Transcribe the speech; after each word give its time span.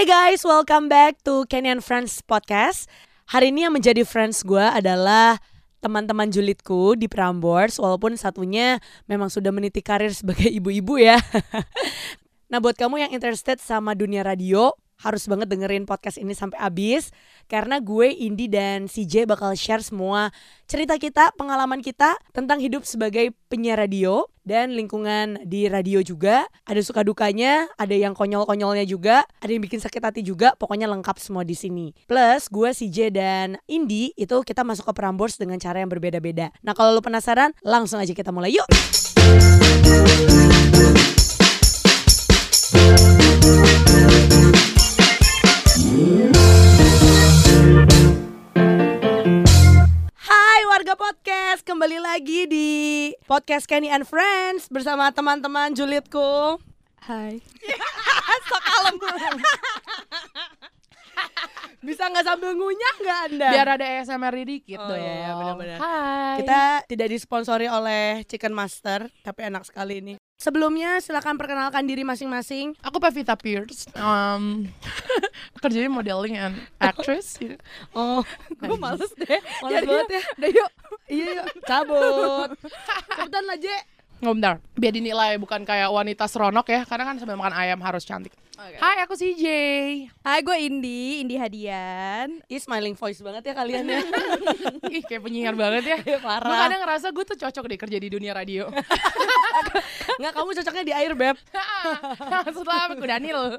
Hai 0.00 0.08
guys, 0.08 0.48
welcome 0.48 0.88
back 0.88 1.20
to 1.28 1.44
Kenny 1.44 1.68
and 1.68 1.84
Friends 1.84 2.24
Podcast. 2.24 2.88
Hari 3.36 3.52
ini 3.52 3.68
yang 3.68 3.76
menjadi 3.76 4.00
friends 4.08 4.40
gue 4.40 4.56
adalah 4.56 5.36
teman-teman 5.84 6.24
julidku 6.32 6.96
di 6.96 7.04
Prambors, 7.04 7.76
walaupun 7.76 8.16
satunya 8.16 8.80
memang 9.04 9.28
sudah 9.28 9.52
meniti 9.52 9.84
karir 9.84 10.08
sebagai 10.08 10.48
ibu-ibu 10.56 10.96
ya. 10.96 11.20
nah 12.48 12.64
buat 12.64 12.80
kamu 12.80 12.96
yang 12.96 13.10
interested 13.12 13.60
sama 13.60 13.92
dunia 13.92 14.24
radio, 14.24 14.72
harus 15.00 15.24
banget 15.26 15.48
dengerin 15.48 15.88
podcast 15.88 16.20
ini 16.20 16.36
sampai 16.36 16.60
habis 16.60 17.10
karena 17.48 17.80
gue 17.80 18.12
Indi 18.12 18.46
dan 18.46 18.86
CJ 18.86 19.26
bakal 19.26 19.56
share 19.56 19.82
semua 19.82 20.30
cerita 20.70 20.94
kita, 21.00 21.34
pengalaman 21.34 21.82
kita 21.82 22.14
tentang 22.30 22.62
hidup 22.62 22.86
sebagai 22.86 23.34
penyiar 23.50 23.80
radio 23.82 24.30
dan 24.46 24.74
lingkungan 24.74 25.42
di 25.46 25.66
radio 25.66 25.98
juga. 26.02 26.46
Ada 26.62 26.82
suka 26.86 27.02
dukanya, 27.02 27.66
ada 27.74 27.94
yang 27.94 28.14
konyol-konyolnya 28.14 28.86
juga, 28.86 29.26
ada 29.42 29.50
yang 29.50 29.62
bikin 29.62 29.82
sakit 29.82 30.02
hati 30.02 30.22
juga, 30.22 30.54
pokoknya 30.54 30.86
lengkap 30.86 31.18
semua 31.18 31.42
di 31.42 31.58
sini. 31.58 31.90
Plus 32.06 32.46
gue 32.46 32.70
CJ 32.70 32.98
dan 33.10 33.58
Indi 33.66 34.14
itu 34.14 34.36
kita 34.46 34.62
masuk 34.62 34.86
ke 34.90 34.92
Prambors 34.94 35.38
dengan 35.38 35.58
cara 35.58 35.82
yang 35.82 35.90
berbeda-beda. 35.90 36.54
Nah, 36.62 36.74
kalau 36.74 36.94
lu 36.94 37.02
penasaran, 37.02 37.50
langsung 37.66 37.98
aja 37.98 38.14
kita 38.14 38.30
mulai 38.30 38.54
yuk. 38.54 38.66
Podcast, 51.50 51.66
kembali 51.66 51.98
lagi 51.98 52.46
di 52.46 52.68
podcast 53.26 53.66
Kenny 53.66 53.90
and 53.90 54.06
Friends 54.06 54.70
bersama 54.70 55.10
teman-teman 55.10 55.74
julidku. 55.74 56.62
Hai. 57.02 57.42
Sok 58.46 58.62
kalem. 58.62 58.94
Bisa 61.82 62.06
nggak 62.06 62.22
sambil 62.22 62.54
ngunyah 62.54 62.94
nggak 63.02 63.18
anda? 63.26 63.48
Biar 63.50 63.66
ada 63.66 63.82
ASMR 63.82 64.46
dikit 64.46 64.78
Oh, 64.78 64.94
dong. 64.94 65.02
iya, 65.02 65.10
iya, 65.10 65.30
benar-benar. 65.34 65.78
Hai. 65.82 66.36
Kita 66.38 66.62
tidak 66.86 67.08
disponsori 67.18 67.66
oleh 67.66 68.22
Chicken 68.30 68.54
Master, 68.54 69.10
tapi 69.26 69.50
enak 69.50 69.66
sekali 69.66 69.98
ini. 69.98 70.14
Sebelumnya 70.40 71.04
silakan 71.04 71.36
perkenalkan 71.36 71.84
diri 71.84 72.00
masing-masing. 72.00 72.72
aku 72.80 72.96
Pevita 72.96 73.36
Pierce. 73.36 73.84
Um, 73.92 74.72
kerjanya 75.60 75.92
modeling 75.92 76.40
and 76.40 76.56
actress. 76.80 77.36
Oh, 77.92 78.24
Gue 78.64 78.80
males 78.80 79.12
deh. 79.20 79.36
Males 79.60 79.84
banget 79.84 80.08
ya. 80.08 80.22
Udah 80.40 80.50
yuk. 80.56 80.70
Iya, 81.12 81.26
yuk. 81.36 81.46
cabut. 81.68 82.56
Cepetan 83.12 83.44
lah, 83.44 83.58
Nggak 84.20 84.34
bentar. 84.36 84.54
Biar 84.76 84.92
dinilai 84.92 85.32
bukan 85.40 85.64
kayak 85.64 85.88
wanita 85.88 86.24
seronok 86.28 86.66
ya. 86.68 86.80
Karena 86.84 87.04
kan 87.08 87.16
sambil 87.16 87.40
makan 87.40 87.56
ayam 87.56 87.80
harus 87.80 88.04
cantik. 88.04 88.36
Hai 88.60 89.00
aku 89.08 89.16
CJ. 89.16 89.44
Hai, 90.20 90.44
gue 90.44 90.52
Indi, 90.60 91.24
Indi 91.24 91.40
Hadian. 91.40 92.44
Ih, 92.44 92.60
smiling 92.60 92.92
voice 92.92 93.24
banget 93.24 93.48
ya 93.48 93.54
kalian 93.56 93.88
ya. 93.88 94.04
Ih 95.00 95.00
kayak 95.00 95.24
penyiar 95.24 95.56
banget 95.56 95.88
ya. 95.88 95.96
Gue 96.04 96.20
Parah. 96.28 96.68
kadang 96.68 96.84
ngerasa 96.84 97.08
gue 97.08 97.24
tuh 97.24 97.40
cocok 97.40 97.64
deh 97.72 97.80
kerja 97.80 97.96
di 97.96 98.12
dunia 98.12 98.36
radio. 98.36 98.68
Nggak, 100.20 100.32
kamu 100.36 100.50
cocoknya 100.60 100.84
di 100.84 100.92
air, 100.92 101.12
Beb. 101.16 101.40
Setelah 102.52 102.92
aku 102.92 103.04
Daniel. 103.08 103.56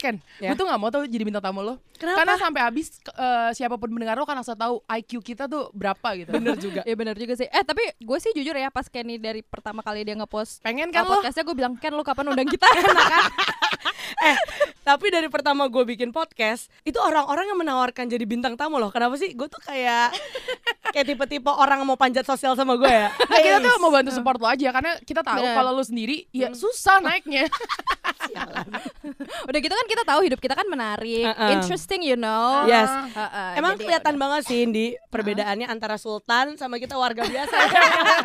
Ken, 0.00 0.16
Ya. 0.38 0.48
gue 0.48 0.56
tuh 0.56 0.64
gak 0.64 0.76
mau 0.76 0.88
tuh 0.88 1.04
jadi 1.04 1.20
bintang 1.20 1.44
tamu 1.44 1.60
lo 1.60 1.76
Kenapa? 1.94 2.24
Karena 2.24 2.34
sampai 2.34 2.60
habis 2.62 2.88
eh, 3.06 3.50
siapa 3.52 3.76
pun 3.76 3.88
mendengar 3.88 4.16
lo 4.16 4.24
kan 4.24 4.32
asal 4.34 4.56
tahu 4.56 4.80
IQ 4.88 5.20
kita 5.22 5.44
tuh 5.44 5.68
berapa 5.70 6.16
gitu 6.16 6.32
Bener 6.32 6.56
juga. 6.64 6.80
Ya 6.82 6.94
benar 6.94 7.12
juga 7.12 7.36
sih. 7.36 7.44
Eh 7.44 7.60
tapi 7.60 7.84
gue 7.94 8.18
sih 8.18 8.32
jujur 8.32 8.52
ya 8.52 8.68
pas 8.68 8.86
Kenny 8.86 9.14
dari 9.14 9.40
pertama 9.40 9.80
kali 9.80 10.00
dia 10.00 10.16
ngepost 10.16 10.60
Pengen 10.60 10.88
uh, 10.88 10.92
kan 10.94 11.02
lo? 11.04 11.20
podcastnya 11.20 11.44
gue 11.44 11.52
bilang 11.54 11.76
Ken 11.76 11.92
lu 11.92 12.00
kapan 12.00 12.24
undang 12.26 12.48
kita 12.48 12.64
enak 12.80 12.96
kan? 13.06 13.24
eh, 14.22 14.36
tapi 14.80 15.06
dari 15.08 15.28
pertama 15.28 15.64
gue 15.66 15.84
bikin 15.86 16.10
podcast, 16.10 16.66
itu 16.82 16.96
orang-orang 16.96 17.46
yang 17.46 17.58
menawarkan 17.58 18.04
jadi 18.06 18.24
bintang 18.24 18.56
tamu 18.56 18.76
loh. 18.76 18.88
Kenapa 18.88 19.14
sih? 19.14 19.32
Gue 19.32 19.46
tuh 19.46 19.60
kayak 19.60 20.10
kayak 20.90 21.06
tipe-tipe 21.06 21.46
orang 21.48 21.78
yang 21.78 21.88
mau 21.88 21.96
panjat 21.96 22.24
sosial 22.24 22.52
sama 22.54 22.74
gue 22.74 22.88
ya. 22.88 23.08
Nah, 23.08 23.38
kita 23.38 23.58
tuh 23.60 23.76
mau 23.78 23.88
bantu 23.88 24.10
support 24.10 24.36
lo 24.36 24.48
aja 24.48 24.68
karena 24.70 24.98
kita 24.98 25.20
tahu 25.20 25.40
Bener. 25.42 25.54
kalau 25.54 25.70
lo 25.70 25.84
sendiri 25.84 26.24
ya 26.30 26.50
susah 26.50 26.98
naiknya. 26.98 27.44
Udah 29.48 29.58
gitu 29.58 29.70
kan 29.70 29.86
kita 29.90 30.06
tahu 30.06 30.20
hidup 30.22 30.38
kita 30.38 30.54
kan 30.54 30.70
menarik, 30.70 31.26
Uh-uh. 31.26 31.50
interesting 31.58 32.06
you 32.06 32.14
know. 32.14 32.62
Yes. 32.70 32.86
Uh-uh, 32.86 33.58
Emang 33.58 33.74
jadi 33.74 33.82
kelihatan 33.90 34.14
yaudah. 34.14 34.22
banget 34.22 34.42
sih 34.46 34.58
Indi 34.62 34.86
perbedaannya 35.10 35.66
antara 35.66 35.98
sultan 35.98 36.54
sama 36.54 36.78
kita 36.78 36.94
warga 36.94 37.26
biasa. 37.26 37.56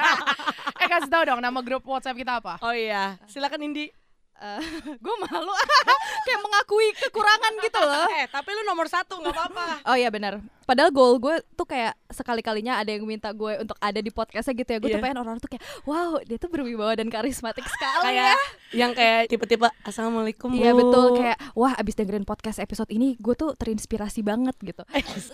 eh 0.86 0.88
kasih 0.88 1.10
tahu 1.10 1.24
dong 1.26 1.42
nama 1.42 1.60
grup 1.66 1.82
WhatsApp 1.90 2.14
kita 2.14 2.38
apa? 2.38 2.62
oh 2.62 2.70
iya, 2.70 3.18
silakan 3.26 3.66
Indi. 3.66 4.05
Eh, 4.36 4.60
gue 5.04 5.16
malu 5.22 5.54
kayak 6.28 6.40
mengakui 6.40 6.88
kekurangan 7.00 7.54
gitu 7.62 7.80
loh. 7.80 8.08
Eh, 8.16 8.28
tapi 8.28 8.50
lu 8.52 8.64
nomor 8.64 8.86
satu 8.86 9.20
nggak 9.20 9.32
apa-apa. 9.32 9.66
Oh 9.86 9.96
iya 9.96 10.08
benar. 10.08 10.44
Padahal 10.66 10.90
goal 10.90 11.20
gue 11.20 11.40
tuh 11.54 11.64
kayak 11.64 11.94
sekali-kalinya 12.10 12.76
ada 12.76 12.90
yang 12.90 13.06
minta 13.06 13.30
gue 13.30 13.62
untuk 13.62 13.78
ada 13.78 13.96
di 13.96 14.10
podcastnya 14.10 14.52
gitu 14.54 14.70
ya. 14.70 14.80
Gue 14.80 14.90
Iya. 14.90 14.96
tuh 14.98 15.04
pengen 15.04 15.18
orang-orang 15.18 15.40
tuh 15.40 15.52
kayak, 15.52 15.64
wow 15.86 16.18
dia 16.20 16.36
tuh 16.36 16.50
berwibawa 16.50 16.94
dan 16.94 17.08
karismatik 17.08 17.64
sekali 17.66 18.02
kayak 18.04 18.34
ya. 18.34 18.38
yang 18.76 18.92
kayak 18.92 19.30
tipe-tipe 19.30 19.68
assalamualaikum 19.84 20.50
Iya 20.52 20.74
Bu." 20.74 20.80
betul 20.84 21.06
kayak 21.18 21.38
wah 21.54 21.72
abis 21.74 21.94
dengerin 21.94 22.24
podcast 22.24 22.58
episode 22.58 22.90
ini 22.90 23.14
gue 23.16 23.36
tuh 23.36 23.54
terinspirasi 23.54 24.20
banget 24.20 24.56
gitu. 24.60 24.84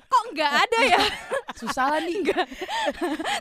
Kok 0.04 0.24
nggak 0.32 0.52
ada 0.52 0.80
ya? 0.84 1.02
Susah 1.56 1.90
lah 1.90 2.02
nih. 2.02 2.22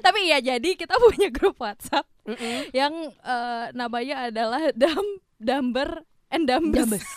Tapi 0.00 0.19
iya 0.25 0.38
jadi 0.38 0.71
kita 0.72 0.94
punya 0.97 1.28
grup 1.28 1.59
WhatsApp 1.59 2.06
Mm-mm. 2.25 2.71
yang 2.71 2.92
eh, 3.12 3.65
namanya 3.72 4.31
adalah 4.31 4.71
Dam 4.72 5.04
Damber 5.41 6.05
and 6.28 6.45
Dambes. 6.45 6.77
Dambes. 6.78 7.05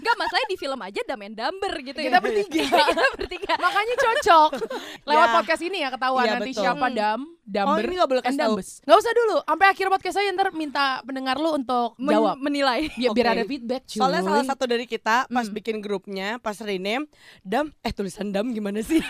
Gak 0.00 0.16
masalahnya 0.16 0.48
di 0.48 0.56
film 0.56 0.80
aja 0.80 1.00
Dam 1.02 1.20
and 1.20 1.34
Damber 1.34 1.74
gitu 1.82 1.98
Kita 1.98 2.16
ya. 2.16 2.22
bertiga. 2.22 2.62
kita 2.88 3.04
bertiga. 3.12 3.52
Makanya 3.58 3.94
cocok. 3.98 4.50
Lewat 5.10 5.28
Ya. 5.28 5.34
podcast 5.34 5.62
ini 5.62 5.78
ya 5.78 5.88
ketahuan 5.90 6.24
Iya, 6.24 6.32
nanti 6.32 6.50
betul. 6.50 6.62
siapa 6.62 6.86
Hmm. 6.88 6.96
Dam, 6.96 7.20
Damber, 7.42 7.74
Oh, 7.74 7.82
ini 7.82 7.94
nggak 7.98 8.08
boleh 8.08 8.22
and 8.22 8.28
kasih 8.30 8.40
tahu. 8.40 8.54
Nggak 8.62 8.98
usah 8.98 9.12
dulu. 9.12 9.36
Sampai 9.42 9.66
akhir 9.68 9.86
podcast 9.90 10.16
aja 10.16 10.30
ntar 10.30 10.48
minta 10.52 10.84
pendengar 11.02 11.36
lu 11.36 11.50
untuk 11.52 11.98
Men- 11.98 12.14
jawab. 12.14 12.36
menilai. 12.38 12.80
Ya, 12.94 13.10
biar 13.10 13.26
Oke. 13.26 13.34
ada 13.34 13.44
feedback 13.44 13.82
cuy. 13.84 13.98
Soalnya 13.98 14.22
salah 14.22 14.44
satu 14.46 14.64
dari 14.64 14.86
kita 14.86 15.16
pas 15.26 15.44
Hmm. 15.44 15.52
bikin 15.52 15.76
grupnya, 15.78 16.28
pas 16.38 16.56
rename, 16.56 17.04
dam, 17.42 17.74
eh 17.80 17.90
tulisan 17.90 18.30
dam 18.30 18.46
gimana 18.48 18.80
sih? 18.80 19.02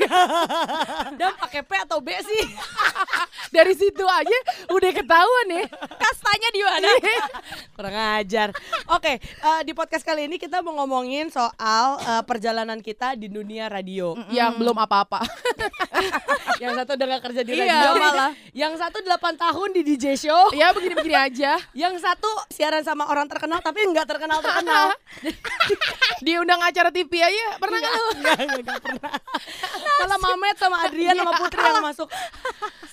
dam 1.15 1.33
pakai 1.39 1.61
P 1.61 1.71
atau 1.79 2.01
B 2.01 2.11
sih? 2.17 2.43
Dari 3.51 3.75
situ 3.75 4.03
aja 4.03 4.39
udah 4.69 4.91
ketahuan 4.91 5.47
ya. 5.53 5.65
Kastanya 5.93 6.49
di 6.49 6.61
mana? 6.63 6.89
Kurang 7.81 7.97
ajar. 8.21 8.53
Oke, 8.93 9.17
eh, 9.17 9.61
di 9.65 9.73
podcast 9.73 10.05
kali 10.05 10.29
ini 10.29 10.37
kita 10.37 10.61
mau 10.61 10.77
ngomongin 10.85 11.33
soal 11.33 11.97
eh, 11.97 12.21
perjalanan 12.29 12.77
kita 12.85 13.17
di 13.17 13.33
dunia 13.33 13.73
radio. 13.73 14.13
Yang 14.29 14.61
belum 14.61 14.77
apa-apa. 14.85 15.25
Yang 16.61 16.85
satu 16.85 16.91
udah 16.93 17.07
gak 17.17 17.23
kerja 17.33 17.41
di 17.41 17.57
Iya, 17.57 17.65
radio, 17.65 17.91
malah. 17.97 18.33
Yang 18.53 18.73
satu 18.85 19.01
8 19.01 19.17
tahun 19.33 19.69
di 19.73 19.81
DJ 19.81 20.13
show. 20.13 20.53
ya 20.53 20.77
begini-begini 20.77 21.17
aja. 21.17 21.57
Yang 21.73 22.05
satu 22.05 22.29
siaran 22.53 22.85
sama 22.85 23.09
orang 23.09 23.25
terkenal 23.33 23.65
tapi 23.65 23.81
nggak 23.89 24.05
terkenal 24.05 24.45
terkenal. 24.45 24.93
Diundang 26.29 26.61
acara 26.61 26.93
TV 26.93 27.17
aja 27.17 27.57
pernah 27.57 27.81
nggak 27.81 27.95
lu? 27.97 28.07
Enggak, 28.21 28.39
enggak 28.61 28.81
pernah. 28.85 29.13
Malah 30.05 30.19
Mamet 30.21 30.57
sama 30.61 30.77
Adrian 30.85 31.17
sama 31.17 31.33
Putri 31.33 31.61
yang 31.65 31.81
masuk. 31.81 32.09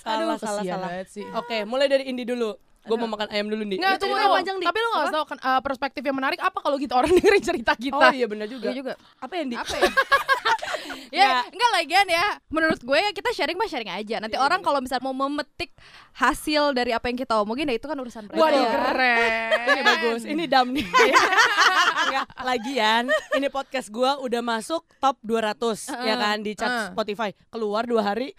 Salah, 0.00 0.40
salah, 0.40 0.64
kesian 0.64 0.72
salah. 0.80 0.88
banget 0.88 1.06
sih. 1.12 1.26
Oke, 1.36 1.68
mulai 1.68 1.92
dari 1.92 2.08
Indi 2.08 2.24
dulu. 2.24 2.56
Gue 2.88 2.96
mau 2.96 3.10
makan 3.10 3.28
ayam 3.28 3.46
dulu 3.52 3.62
nih. 3.62 3.78
Nggak, 3.78 3.94
tunggu, 4.00 4.16
cerita 4.16 4.32
panjang, 4.32 4.56
Di. 4.56 4.64
Tapi 4.64 4.78
lu 4.80 4.88
nggak 4.88 5.08
tahu 5.12 5.24
kan 5.28 5.38
uh, 5.44 5.60
perspektif 5.60 6.02
yang 6.02 6.16
menarik 6.16 6.40
apa 6.40 6.58
kalau 6.58 6.76
gitu 6.80 6.92
orang 6.96 7.12
dengerin 7.16 7.42
cerita 7.44 7.72
kita. 7.76 8.00
Oh 8.00 8.12
iya 8.12 8.26
benar 8.26 8.48
juga. 8.48 8.72
Iya 8.72 8.74
juga. 8.74 8.92
Apa 9.20 9.32
yang 9.36 9.46
di? 9.52 9.56
Apa 9.60 9.74
ya? 9.76 9.90
ya, 11.20 11.30
enggak 11.48 11.70
lagian 11.76 12.06
ya. 12.08 12.26
Menurut 12.48 12.80
gue 12.80 12.98
ya 12.98 13.10
kita 13.12 13.28
sharing 13.36 13.60
mah 13.60 13.68
sharing 13.68 13.92
aja. 13.92 14.16
Nanti 14.18 14.40
orang 14.40 14.64
kalau 14.64 14.80
misal 14.80 14.98
mau 15.04 15.12
memetik 15.12 15.72
hasil 16.16 16.72
dari 16.72 16.96
apa 16.96 17.06
yang 17.12 17.18
kita 17.20 17.36
omongin 17.38 17.68
ya 17.68 17.76
itu 17.76 17.86
kan 17.86 17.96
urusan 18.00 18.24
mereka. 18.26 18.40
Waduh 18.40 18.62
ya. 18.64 18.70
keren. 18.72 19.50
Ini 19.68 19.80
bagus. 19.84 20.20
Ini 20.24 20.44
dam 20.48 20.66
nih. 20.72 20.86
Enggak, 22.08 22.26
lagian 22.40 23.04
ini 23.36 23.48
podcast 23.52 23.92
gua 23.92 24.16
udah 24.16 24.40
masuk 24.40 24.80
top 24.96 25.20
200 25.20 25.92
ya 26.08 26.14
kan 26.16 26.36
di 26.40 26.52
chat 26.56 26.68
Uh. 26.68 26.92
Spotify. 26.92 27.32
Keluar 27.48 27.88
dua 27.88 28.12
hari. 28.12 28.36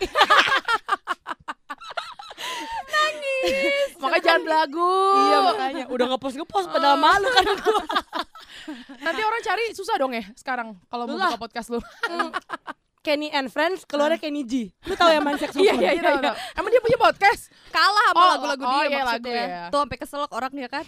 Makanya 4.00 4.24
jangan 4.24 4.42
belagu. 4.48 4.96
iya 5.20 5.38
makanya 5.44 5.84
udah 5.92 6.06
ngepost 6.16 6.36
ngepost 6.40 6.68
padahal 6.74 6.98
malu 6.98 7.28
kan 7.28 7.46
gua. 7.60 7.84
Nanti 9.06 9.22
orang 9.22 9.42
cari 9.44 9.64
susah 9.76 9.96
dong 10.00 10.16
ya 10.16 10.24
sekarang 10.34 10.80
kalau 10.88 11.04
mau 11.06 11.20
buka 11.20 11.38
podcast 11.38 11.68
lu. 11.70 11.80
Kenny 13.00 13.32
and 13.32 13.48
Friends 13.48 13.88
keluarnya 13.88 14.20
Kenny 14.20 14.44
G. 14.44 14.76
Lu 14.84 14.92
tahu 14.92 15.08
yang 15.08 15.24
main 15.24 15.40
saxophone? 15.40 15.64
Iya 15.64 15.74
iya 15.80 15.92
iya. 15.96 16.20
iya. 16.20 16.32
Emang 16.52 16.68
dia 16.68 16.84
punya 16.84 17.00
podcast? 17.00 17.48
Kalah 17.72 18.12
sama 18.12 18.20
Oh, 18.20 18.28
lagu-lagu 18.36 18.64
oh, 18.68 18.84
dia 18.84 18.92
iya, 18.92 19.02
lagu 19.08 19.24
maksudnya. 19.24 19.40
ya. 19.48 19.64
Tuh 19.72 19.80
sampai 19.80 19.98
keselak 20.04 20.32
orang 20.36 20.52
ya 20.52 20.68
kan. 20.68 20.84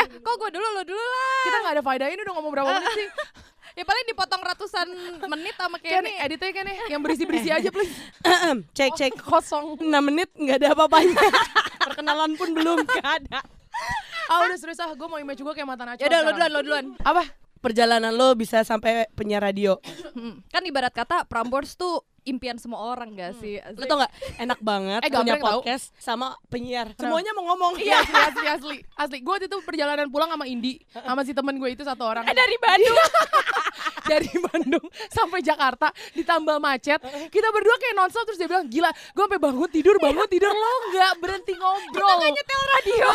eh, 0.00 0.06
kok 0.08 0.34
gue 0.40 0.50
dulu 0.56 0.66
lo 0.72 0.82
dulu 0.88 0.96
lah. 1.04 1.44
Kita 1.44 1.56
nggak 1.60 1.74
ada 1.76 1.82
faedahnya 1.84 2.24
udah 2.24 2.34
ngomong 2.40 2.52
berapa 2.56 2.68
menit 2.80 2.92
sih? 2.96 3.08
Ya 3.78 3.84
paling 3.86 4.04
dipotong 4.08 4.42
ratusan 4.42 4.86
menit 5.30 5.54
sama 5.54 5.76
Kan 5.78 6.02
Kenny. 6.02 6.16
editnya 6.16 6.50
ya 6.74 6.96
yang 6.96 7.00
berisi-berisi 7.04 7.52
aja 7.52 7.68
please. 7.70 7.92
cek 8.74 8.90
cek 8.96 9.12
Kosong. 9.20 9.78
6 9.78 9.84
menit 9.84 10.32
nggak 10.32 10.64
ada 10.64 10.68
apa-apanya. 10.74 11.14
Perkenalan 11.90 12.30
pun 12.34 12.48
belum 12.50 12.76
nggak 12.86 13.06
ada. 13.20 13.40
Ah 14.26 14.46
udah 14.46 14.56
serius 14.56 14.78
ah, 14.78 14.90
gue 14.90 15.04
mau 15.04 15.18
image 15.18 15.40
gue 15.40 15.52
kayak 15.52 15.66
mata 15.66 15.82
Najwa 15.82 16.00
Ya 16.00 16.08
udah 16.08 16.20
lo 16.20 16.30
duluan, 16.32 16.50
lo 16.50 16.60
duluan. 16.62 16.86
Apa? 17.00 17.22
Perjalanan 17.60 18.12
lo 18.12 18.32
bisa 18.32 18.62
sampai 18.62 19.10
penyiar 19.12 19.42
radio. 19.42 19.76
Hmm. 20.14 20.40
Kan 20.48 20.62
ibarat 20.62 20.90
kata 20.90 21.26
Prambors 21.26 21.74
tuh 21.74 22.00
impian 22.22 22.56
semua 22.56 22.80
orang 22.86 23.12
gak 23.12 23.36
sih? 23.36 23.60
Lo 23.74 23.84
tau 23.84 24.00
gak 24.00 24.12
enak 24.38 24.60
banget 24.60 25.00
Eh, 25.02 25.10
punya 25.10 25.36
tau. 25.36 25.60
podcast 25.60 25.92
sama 25.96 26.36
penyiar. 26.46 26.92
Semuanya 26.94 27.32
mau 27.32 27.48
ngomong. 27.48 27.76
Iya 27.76 28.00
asli 28.04 28.16
asli 28.16 28.46
asli 28.46 28.76
asli. 28.94 29.18
Gue 29.20 29.32
waktu 29.34 29.46
itu 29.46 29.58
perjalanan 29.60 30.08
pulang 30.08 30.30
sama 30.30 30.44
Indi, 30.44 30.80
sama 30.90 31.20
si 31.20 31.32
temen 31.32 31.56
gue 31.56 31.70
itu 31.70 31.82
satu 31.82 32.04
orang. 32.06 32.24
Eh 32.24 32.32
dari 32.32 32.56
Bandung. 32.56 32.96
dari 34.10 34.26
Bandung 34.50 34.82
sampai 35.06 35.38
Jakarta 35.40 35.94
ditambah 36.18 36.58
macet. 36.58 36.98
Kita 37.30 37.48
berdua 37.54 37.76
kayak 37.78 37.94
nonstop 37.94 38.26
terus 38.26 38.38
dia 38.42 38.50
bilang 38.50 38.66
gila, 38.66 38.90
gue 38.90 39.22
sampai 39.22 39.38
bangun 39.38 39.70
tidur 39.70 39.94
bangun 39.96 40.26
tidur 40.26 40.50
lo 40.50 40.72
nggak 40.90 41.12
berhenti 41.22 41.54
ngobrol. 41.54 42.18
nyetel 42.26 42.62
radio. 42.74 43.08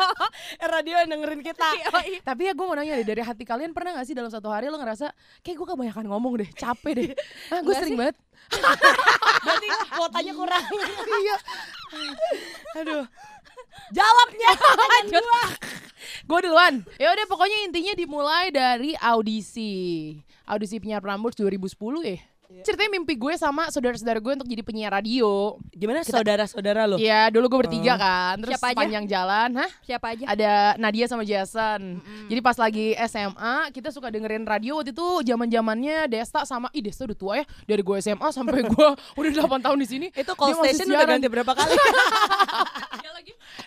Radio 0.70 0.94
yang 1.02 1.10
dengerin 1.10 1.40
kita. 1.42 1.68
Tapi 2.28 2.42
ya 2.46 2.52
gue 2.54 2.62
mau 2.62 2.76
nanya 2.76 2.94
deh 2.96 3.06
dari 3.06 3.22
hati 3.24 3.42
kalian 3.42 3.74
pernah 3.74 3.98
gak 3.98 4.06
sih 4.06 4.14
dalam 4.14 4.30
satu 4.30 4.46
hari 4.52 4.70
lo 4.70 4.76
ngerasa 4.78 5.10
kayak 5.42 5.56
gue 5.56 5.66
kebanyakan 5.66 6.04
ngomong 6.06 6.38
deh, 6.38 6.50
capek 6.54 6.92
deh. 6.94 7.08
Ah 7.50 7.58
gue 7.58 7.66
Nggak 7.66 7.80
sering 7.82 7.94
sih. 7.96 7.98
banget. 7.98 8.16
Berarti 9.40 9.66
kuotanya 9.96 10.32
kurang. 10.36 10.64
Iya. 11.10 11.36
Aduh. 12.78 13.04
Jawabnya. 13.88 14.50
Gue 16.28 16.40
duluan. 16.46 16.74
Ya 16.96 17.12
udah 17.12 17.26
pokoknya 17.26 17.58
intinya 17.66 17.92
dimulai 17.96 18.52
dari 18.52 18.94
audisi. 18.96 20.16
Audisi 20.46 20.78
penyiar 20.78 21.02
Prambors 21.02 21.36
2010 21.36 21.72
ya. 22.06 22.18
Ceritanya 22.50 22.98
mimpi 22.98 23.14
gue 23.14 23.30
sama 23.38 23.70
saudara-saudara 23.70 24.18
gue 24.18 24.32
untuk 24.34 24.50
jadi 24.50 24.66
penyiar 24.66 24.90
radio. 24.90 25.54
Gimana 25.70 26.02
saudara-saudara 26.02 26.82
lo? 26.90 26.98
Iya, 26.98 27.30
dulu 27.30 27.46
gue 27.46 27.58
bertiga 27.62 27.94
kan. 27.94 28.42
Terus 28.42 28.58
Siapa 28.58 28.66
aja? 28.66 28.74
sepanjang 28.74 29.04
jalan, 29.06 29.48
hah? 29.54 29.70
Siapa 29.86 30.06
aja? 30.10 30.24
Ada 30.26 30.52
Nadia 30.74 31.06
sama 31.06 31.22
Jason. 31.22 32.02
Jadi 32.26 32.40
pas 32.42 32.58
lagi 32.58 32.98
SMA, 33.06 33.70
kita 33.70 33.94
suka 33.94 34.10
dengerin 34.10 34.42
radio 34.42 34.82
waktu 34.82 34.90
itu 34.90 35.08
zaman-zamannya 35.30 36.10
Desta 36.10 36.42
sama 36.42 36.66
ih 36.74 36.82
Desta 36.82 37.06
udah 37.06 37.18
tua 37.18 37.32
ya. 37.38 37.44
Dari 37.70 37.82
gue 37.86 37.96
SMA 38.02 38.28
sampai 38.34 38.66
gue 38.66 38.88
udah 39.22 39.30
8 39.30 39.66
tahun 39.70 39.78
di 39.78 39.86
sini. 39.86 40.06
Itu 40.10 40.34
call 40.34 40.58
station 40.58 40.90
udah 40.90 41.06
ganti 41.06 41.30
berapa 41.30 41.54
kali? 41.54 41.70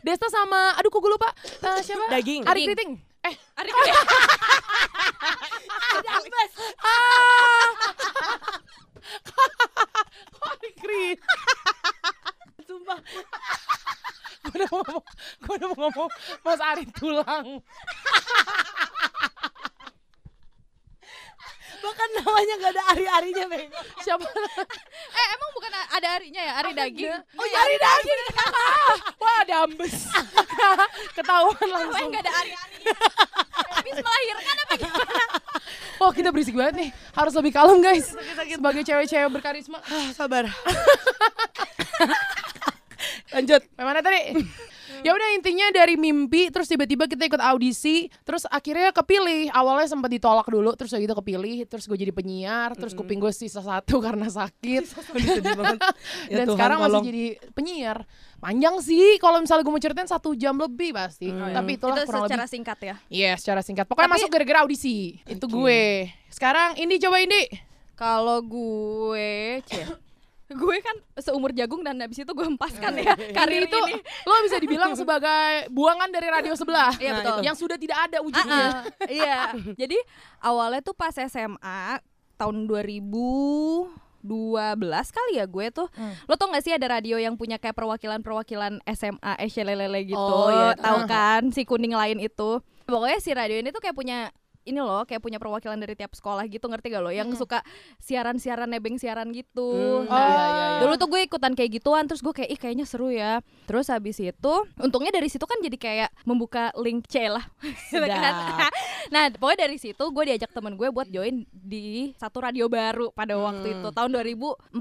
Desta 0.04 0.28
sama 0.28 0.76
aduh 0.76 0.92
kok 0.92 1.00
gue 1.00 1.12
lupa. 1.16 1.32
Eh, 1.64 1.80
siapa? 1.80 2.12
Daging. 2.12 2.44
Ari 2.44 2.68
Kriting. 2.68 3.00
Eh, 3.24 3.36
Ari 3.56 3.72
Ari 10.44 10.70
Kriting. 10.76 11.24
Sumpah. 12.68 13.00
gue 14.44 14.60
udah 14.60 14.68
mau 14.76 14.84
ngomong, 14.84 15.06
gue 15.40 15.54
udah 15.56 15.68
mau 15.72 15.78
ngomong 15.88 16.10
Mas 16.44 16.60
Ari 16.60 16.84
tulang. 16.92 17.64
Bahkan 21.84 22.10
namanya 22.16 22.54
gak 22.64 22.72
ada 22.74 22.84
ari-arinya, 22.96 23.46
Bego. 23.52 23.80
Siapa? 24.00 24.24
Eh 25.20 25.26
emang 25.36 25.50
bukan 25.54 25.72
ada 25.94 26.08
Arinya 26.16 26.42
ya? 26.42 26.54
Ari 26.58 26.72
daging. 26.74 27.12
Oh 27.38 27.46
iya 27.46 27.58
Ari 27.60 27.76
daging. 27.78 28.20
Wah 29.22 29.36
ada 29.44 29.54
ambes. 29.68 29.96
Ketahuan 31.18 31.60
Emang 31.60 31.92
langsung. 31.92 32.10
gak 32.10 32.24
ada 32.24 32.34
Ari-Ari. 32.34 32.78
Habis 33.74 33.96
melahirkan 34.00 34.56
apa 34.58 34.74
gimana? 34.80 35.24
Wah 36.00 36.12
kita 36.12 36.30
berisik 36.32 36.56
banget 36.56 36.76
nih. 36.80 36.90
Harus 37.14 37.34
lebih 37.36 37.52
kalem 37.52 37.78
guys. 37.84 38.16
Sebagai 38.48 38.82
cewek-cewek 38.82 39.30
berkarisma. 39.30 39.80
Ah, 39.84 40.08
sabar. 40.16 40.48
Lanjut. 43.34 43.62
Mana 43.76 44.00
tadi? 44.00 44.22
Ya 45.02 45.12
udah 45.12 45.30
intinya 45.34 45.68
dari 45.70 45.96
mimpi 45.96 46.48
terus 46.50 46.66
tiba-tiba 46.66 47.06
kita 47.06 47.26
ikut 47.26 47.40
audisi 47.40 48.08
terus 48.24 48.44
akhirnya 48.48 48.92
kepilih. 48.92 49.50
Awalnya 49.50 49.88
sempat 49.90 50.10
ditolak 50.10 50.48
dulu 50.48 50.74
terus 50.74 50.92
udah 50.92 51.02
gitu 51.02 51.16
kepilih 51.16 51.66
terus 51.66 51.86
gue 51.86 51.96
jadi 51.96 52.12
penyiar 52.12 52.74
terus 52.74 52.94
kuping 52.94 53.18
gue 53.18 53.32
sisa 53.32 53.60
satu 53.60 54.00
karena 54.00 54.28
sakit. 54.28 54.84
Ya 56.28 56.44
dan 56.44 56.46
Tuhan, 56.48 56.56
sekarang 56.58 56.78
masih 56.80 57.02
jadi 57.04 57.26
penyiar. 57.54 57.98
Panjang 58.40 58.76
sih 58.80 59.16
kalau 59.18 59.40
misalnya 59.40 59.64
gue 59.64 59.72
mau 59.72 59.80
ceritain 59.80 60.10
satu 60.10 60.36
jam 60.36 60.56
lebih 60.56 60.92
pasti. 60.92 61.32
Tapi 61.32 61.72
itulah 61.76 62.04
Itu 62.04 62.08
kurang 62.08 62.24
secara 62.28 62.44
lebih. 62.44 62.54
singkat 62.54 62.80
ya. 62.84 62.96
Iya 63.08 63.32
secara 63.40 63.62
singkat. 63.64 63.86
Pokoknya 63.88 64.10
Tapi- 64.12 64.20
masuk 64.20 64.30
gara-gara 64.32 64.60
audisi. 64.64 65.20
Itu 65.24 65.46
gue. 65.48 66.12
Sekarang 66.28 66.76
Indi 66.76 67.00
coba 67.00 67.24
Indi. 67.24 67.44
Kalau 67.94 68.42
gue, 68.42 69.62
cie, 69.64 69.86
gue 70.46 70.78
kan 70.80 70.94
seumur 71.18 71.50
jagung 71.50 71.82
dan 71.82 71.96
habis 71.98 72.18
itu 72.18 72.28
gue 72.28 72.46
empaskan 72.46 72.94
ya 72.96 73.16
karir 73.38 73.64
Indi 73.64 73.70
itu 73.70 73.80
ini. 73.88 73.96
lo 74.28 74.34
bisa 74.42 74.58
dibilang 74.58 74.94
sebagai 74.94 75.68
buangan 75.70 76.10
dari 76.10 76.28
radio 76.28 76.54
sebelah 76.54 76.94
Iya, 76.96 77.10
Nah, 77.10 77.18
betul. 77.18 77.38
yang 77.42 77.56
sudah 77.56 77.76
tidak 77.76 77.98
ada 78.02 78.18
Ah, 78.18 78.24
wujudnya 78.24 78.66
ah, 78.66 78.82
Iya. 79.10 79.40
Jadi 79.76 79.98
awalnya 80.40 80.82
tuh 80.82 80.94
pas 80.94 81.16
SMA 81.16 81.98
tahun 82.36 82.68
2012 82.68 83.90
kali 85.10 85.34
ya 85.36 85.46
gue 85.46 85.66
tuh. 85.70 85.88
Hmm. 85.92 86.14
Lo 86.26 86.36
tau 86.36 86.48
gak 86.48 86.62
sih 86.62 86.72
ada 86.72 86.88
radio 86.90 87.16
yang 87.16 87.36
punya 87.36 87.58
kayak 87.58 87.74
perwakilan-perwakilan 87.74 88.80
SMA 88.90 89.34
SLLL 89.44 89.96
gitu. 90.04 90.16
Oh, 90.18 90.48
iya. 90.48 90.76
Tahu 90.76 91.00
Ah. 91.02 91.08
kan 91.08 91.42
si 91.50 91.64
kuning 91.64 91.92
lain 91.92 92.20
itu. 92.20 92.60
Pokoknya 92.84 93.20
si 93.20 93.32
radio 93.32 93.58
ini 93.58 93.70
tuh 93.70 93.80
kayak 93.80 93.94
punya 93.94 94.28
ini 94.64 94.80
loh 94.80 95.04
kayak 95.04 95.20
punya 95.20 95.38
perwakilan 95.38 95.76
dari 95.76 95.94
tiap 95.94 96.12
sekolah 96.12 96.48
gitu 96.48 96.66
ngerti 96.66 96.88
gak 96.90 97.04
lo 97.04 97.12
yang 97.12 97.30
suka 97.36 97.60
siaran-siaran 98.00 98.68
nebeng 98.68 98.96
siaran 98.96 99.30
gitu. 99.32 100.04
Hmm, 100.04 100.12
Nah, 100.14 100.20
iya, 100.24 100.46
iya, 100.46 100.46
iya. 100.48 100.82
Dulu 100.86 100.94
tuh 100.98 101.08
gue 101.10 101.22
ikutan 101.26 101.54
kayak 101.54 101.72
gituan 101.80 102.04
terus 102.06 102.22
gue 102.22 102.34
kayak 102.34 102.50
ih 102.50 102.60
kayaknya 102.60 102.86
seru 102.86 103.10
ya. 103.10 103.40
Terus 103.66 103.88
habis 103.88 104.18
itu 104.20 104.54
untungnya 104.78 105.12
dari 105.12 105.28
situ 105.28 105.44
kan 105.44 105.58
jadi 105.60 105.78
kayak 105.78 106.10
membuka 106.24 106.70
link 106.78 107.08
C 107.08 107.28
lah. 107.28 107.44
Gitu 107.92 108.04
kan. 108.04 108.34
Nah, 109.12 109.28
pokoknya 109.30 109.68
dari 109.68 109.78
situ 109.78 110.00
gue 110.00 110.24
diajak 110.26 110.50
temen 110.56 110.80
gue 110.80 110.88
buat 110.88 111.06
join 111.06 111.44
di 111.52 112.16
satu 112.16 112.40
radio 112.40 112.72
baru 112.72 113.12
pada 113.12 113.36
waktu 113.36 113.76
itu 113.78 113.88
tahun 113.92 114.10
2014 114.16 114.80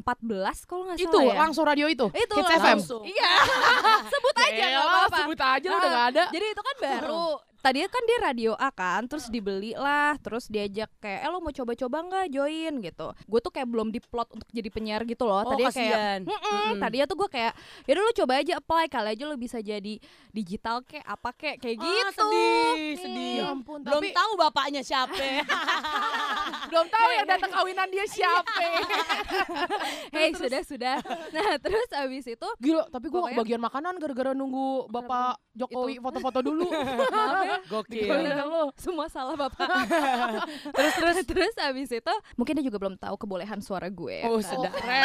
kalau 0.65 0.83
nggak 0.87 0.97
salah 0.97 1.11
itu 1.11 1.19
ya. 1.27 1.35
langsung 1.37 1.65
radio 1.67 1.87
itu 1.91 2.07
itu 2.15 2.35
Hits 2.39 2.53
FM 2.55 2.79
langsung. 2.79 3.03
Iya. 3.03 3.33
sebut 4.15 4.37
aja 4.39 4.65
nggak 4.65 4.87
apa-apa. 4.87 5.17
sebut 5.27 5.41
aja 5.43 5.67
lu 5.67 5.75
udah 5.75 5.83
Nah, 5.83 5.91
nggak 5.91 6.07
ada. 6.15 6.23
Jadi 6.31 6.47
itu 6.49 6.63
kan 6.63 6.77
baru. 6.79 7.27
Tadinya 7.63 7.87
kan 7.87 8.03
dia 8.03 8.19
radio 8.21 8.53
A 8.55 8.69
kan, 8.69 9.07
terus 9.07 9.27
dibeli 9.27 9.71
lah, 9.73 10.19
terus 10.19 10.47
diajak 10.47 10.91
kayak, 10.99 11.23
eh 11.23 11.31
lo 11.31 11.39
mau 11.39 11.49
coba-coba 11.49 11.97
nggak 12.03 12.27
join 12.29 12.75
gitu. 12.81 13.15
Gue 13.23 13.39
tuh 13.39 13.49
kayak 13.49 13.65
belum 13.65 13.89
diplot 13.89 14.29
untuk 14.33 14.51
jadi 14.51 14.67
penyiar 14.67 15.03
gitu 15.05 15.23
loh. 15.23 15.41
Oh, 15.41 15.55
Tadinya 15.55 15.71
kasihan. 15.71 16.21
kayak, 16.21 16.27
"Mm-mm." 16.27 16.59
Mm-mm. 16.69 16.81
tadinya 16.83 17.07
tuh 17.07 17.17
gue 17.17 17.29
kayak, 17.31 17.53
ya 17.87 17.93
lu 17.95 18.11
coba 18.13 18.33
aja 18.37 18.53
apply 18.57 18.87
kali 18.87 19.09
aja 19.13 19.25
lo 19.25 19.37
bisa 19.37 19.59
jadi 19.59 19.95
digital 20.29 20.83
kayak 20.83 21.07
apa 21.07 21.31
kayak 21.33 21.57
kayak 21.57 21.77
Ah, 21.77 21.87
gitu. 21.87 22.11
sedih, 22.19 22.91
sedih. 22.99 23.35
Ya 23.39 23.47
ampun, 23.49 23.79
Belum 23.81 24.03
tapi- 24.03 24.11
tahu 24.13 24.33
bapaknya 24.37 24.83
siapa. 24.83 25.15
belum 26.65 26.87
tahu 26.89 27.09
yang 27.13 27.29
datang 27.29 27.51
kawinan 27.53 27.87
dia 27.87 28.07
siapa 28.07 28.49
Hei 30.15 30.33
sudah 30.33 30.63
sudah. 30.63 30.97
Nah 31.31 31.53
terus 31.59 31.89
abis 31.93 32.27
itu 32.27 32.49
gila 32.59 32.89
tapi 32.89 33.07
gue 33.07 33.21
bagian 33.35 33.61
makanan 33.61 33.95
gara-gara 33.97 34.33
nunggu 34.33 34.89
bapak 34.89 35.37
Jokowi 35.53 36.01
foto-foto 36.01 36.41
dulu 36.41 36.65
Gokil. 37.67 38.07
Lo. 38.43 38.71
semua 38.75 39.07
salah 39.07 39.35
bapak. 39.35 39.69
terus 40.77 40.93
terus 40.95 41.17
terus 41.25 41.55
abis 41.59 41.89
itu 41.91 42.15
mungkin 42.35 42.53
dia 42.55 42.65
juga 42.65 42.79
belum 42.79 42.95
tahu 42.97 43.15
kebolehan 43.17 43.59
suara 43.59 43.87
gue. 43.87 44.25
Oh, 44.25 44.39
kan. 44.39 44.47
sedap. 44.47 44.73
keren 44.73 45.03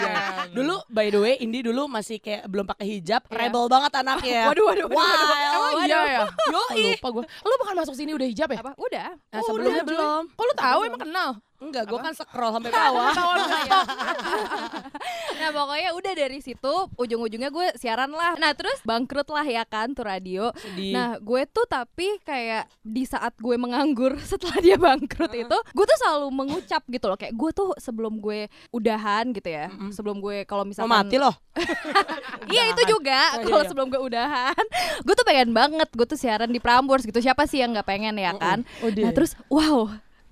Ya. 0.00 0.16
Dulu 0.50 0.76
by 0.86 1.06
the 1.08 1.18
way 1.18 1.34
Indi 1.36 1.60
dulu 1.60 1.86
masih 1.86 2.18
kayak 2.18 2.46
belum 2.46 2.64
pakai 2.64 2.86
hijab, 2.90 3.22
Iya. 3.26 3.36
rebel 3.40 3.64
banget 3.66 3.92
anaknya. 3.94 4.42
Waduh 4.50 4.64
waduh 4.66 4.86
waduh. 4.86 4.88
Wah, 4.90 5.06
waduh. 5.06 5.40
emang 5.40 5.62
Waduh. 5.70 5.86
iya 5.86 6.00
ya 6.04 6.20
Yoi. 6.54 6.84
lupa 6.94 7.08
gue 7.12 7.24
lo 7.26 7.54
bukan 7.58 7.74
masuk 7.76 7.94
sini 7.94 8.10
udah 8.12 8.26
hijab 8.26 8.48
ya 8.48 8.58
Apa? 8.60 8.72
Udah. 8.76 9.08
Nah, 9.30 9.40
sebelumnya 9.42 9.82
udah, 9.82 9.86
belum. 9.86 10.22
kok 10.30 10.44
lo 10.44 10.54
tahu 10.54 10.80
emang 10.84 11.02
kenal 11.02 11.30
Enggak, 11.60 11.92
gue 11.92 11.98
kan 12.00 12.12
scroll 12.16 12.52
sampai 12.56 12.72
bawah. 12.72 13.12
Stok. 13.16 13.86
Nah 15.40 15.56
pokoknya 15.56 15.96
udah 15.96 16.12
dari 16.12 16.44
situ 16.44 16.74
ujung-ujungnya 17.00 17.48
gue 17.48 17.72
siaran 17.80 18.12
lah. 18.12 18.36
Nah 18.36 18.52
terus 18.52 18.76
bangkrut 18.84 19.24
lah 19.32 19.44
ya 19.48 19.64
kan 19.64 19.96
tuh 19.96 20.04
radio. 20.04 20.52
Sedih. 20.52 20.92
Nah 20.92 21.16
gue 21.16 21.48
tuh 21.48 21.64
tapi 21.64 22.20
kayak 22.28 22.68
di 22.84 23.08
saat 23.08 23.32
gue 23.40 23.56
menganggur 23.56 24.20
setelah 24.30 24.60
dia 24.60 24.76
bangkrut 24.76 25.32
itu, 25.32 25.56
gue 25.72 25.84
tuh 25.88 25.98
selalu 26.04 26.28
mengucap 26.28 26.84
gitu 26.92 27.08
loh 27.08 27.16
kayak 27.16 27.32
gue 27.32 27.50
tuh 27.56 27.72
sebelum 27.80 28.20
gue 28.20 28.52
udahan 28.68 29.32
gitu 29.32 29.48
ya, 29.48 29.72
sebelum 29.88 30.20
gue 30.20 30.44
kalau 30.44 30.68
Mau 30.68 30.76
misalkan 30.76 30.92
mati 30.92 31.16
loh. 31.16 31.32
Iya 32.50 32.76
itu 32.76 32.82
juga 32.96 33.20
Oh, 33.20 33.40
iya, 33.40 33.46
kalau 33.46 33.62
iya. 33.62 33.68
sebelum 33.70 33.86
gue 33.88 34.00
udahan, 34.00 34.64
gue 35.02 35.14
tuh 35.14 35.26
pengen 35.26 35.50
banget 35.56 35.88
gue 35.92 36.06
tuh 36.08 36.18
siaran 36.20 36.50
di 36.52 36.60
Prambors 36.60 37.04
gitu. 37.04 37.20
Siapa 37.20 37.48
sih 37.48 37.64
yang 37.64 37.72
nggak 37.72 37.88
pengen 37.88 38.16
ya 38.20 38.36
kan? 38.36 38.66
Udah. 38.84 39.08
Nah 39.08 39.10
terus 39.16 39.32
wow, 39.48 39.88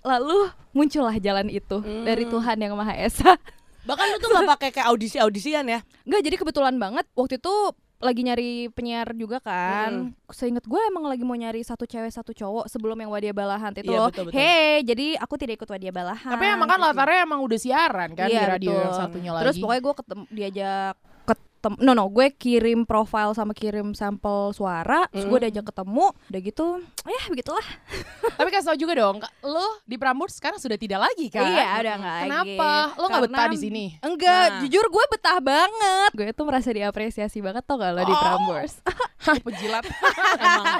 lalu 0.08 0.38
muncullah 0.72 1.16
jalan 1.16 1.48
itu 1.48 1.76
dari 2.02 2.24
Tuhan 2.24 2.56
yang 2.56 2.72
Maha 2.72 2.96
Esa. 2.96 3.36
Bahkan 3.84 4.04
lu 4.06 4.16
tuh 4.18 4.28
gak 4.30 4.48
pakai 4.56 4.68
kayak 4.70 4.88
audisi-audisian 4.88 5.64
ya. 5.64 5.80
Nggak 6.02 6.20
jadi 6.22 6.36
kebetulan 6.36 6.76
banget 6.76 7.04
waktu 7.12 7.36
itu 7.36 7.54
lagi 7.98 8.22
nyari 8.22 8.50
penyiar 8.70 9.10
juga 9.12 9.42
kan. 9.42 10.14
Seinget 10.30 10.62
gue 10.62 10.78
emang 10.86 11.02
lagi 11.04 11.20
mau 11.20 11.34
nyari 11.34 11.60
satu 11.60 11.82
cewek 11.82 12.08
satu 12.08 12.30
cowok 12.30 12.66
sebelum 12.66 12.94
yang 12.94 13.10
Wadia 13.10 13.32
Balahan 13.32 13.74
itu 13.74 13.90
Iya, 13.90 14.06
loh. 14.06 14.30
Hey, 14.30 14.80
jadi 14.82 15.18
aku 15.18 15.34
tidak 15.34 15.58
ikut 15.58 15.68
Wadia 15.68 15.90
Balahan. 15.90 16.30
tapi 16.30 16.46
emang 16.46 16.68
kan 16.68 16.78
latarnya 16.78 17.26
emang 17.26 17.42
udah 17.42 17.58
siaran 17.58 18.14
kan 18.14 18.26
di 18.26 18.32
Iya, 18.32 18.46
radio 18.48 18.70
betul. 18.70 18.82
yang 18.82 18.94
satunya 18.94 19.30
lagi 19.32 19.42
Terus 19.44 19.56
pokoknya 19.58 19.82
gue 19.82 19.94
ketemu 19.96 20.24
diajak 20.30 20.94
ketemu 21.28 21.76
no 21.82 21.90
no 21.90 22.06
gue 22.06 22.30
kirim 22.38 22.86
profile 22.86 23.34
sama 23.34 23.50
kirim 23.50 23.90
sampel 23.90 24.54
suara 24.54 25.10
terus 25.10 25.26
gue 25.26 25.38
diajak 25.42 25.66
ketemu 25.74 26.14
udah 26.30 26.40
gitu 26.40 26.66
ya 27.04 27.22
begitulah 27.28 27.66
Tapi 28.38 28.54
kasih 28.54 28.70
tau 28.70 28.78
juga 28.78 28.94
dong, 28.94 29.18
lo 29.42 29.82
di 29.82 29.98
Prambors 29.98 30.38
sekarang 30.38 30.62
sudah 30.62 30.78
tidak 30.78 31.10
lagi 31.10 31.26
kan? 31.26 31.42
Iya, 31.42 31.82
udah 31.82 31.94
nggak 31.98 32.14
lagi. 32.14 32.30
Kenapa? 32.30 32.70
Lo 32.94 33.04
nggak 33.10 33.24
betah 33.26 33.46
di 33.50 33.58
sini? 33.58 33.84
enggak 33.98 34.46
Nah. 34.46 34.60
jujur 34.62 34.86
gue 34.86 35.04
betah 35.10 35.38
banget 35.42 36.10
gue 36.14 36.30
tuh 36.30 36.46
merasa 36.46 36.70
diapresiasi 36.70 37.42
banget 37.42 37.66
tau 37.66 37.82
gak 37.82 37.90
lo 37.98 38.02
di 38.06 38.14
Oh. 38.14 38.20
Prambors 38.22 38.78
Pejilat. 39.46 39.82
Emang. 40.38 40.78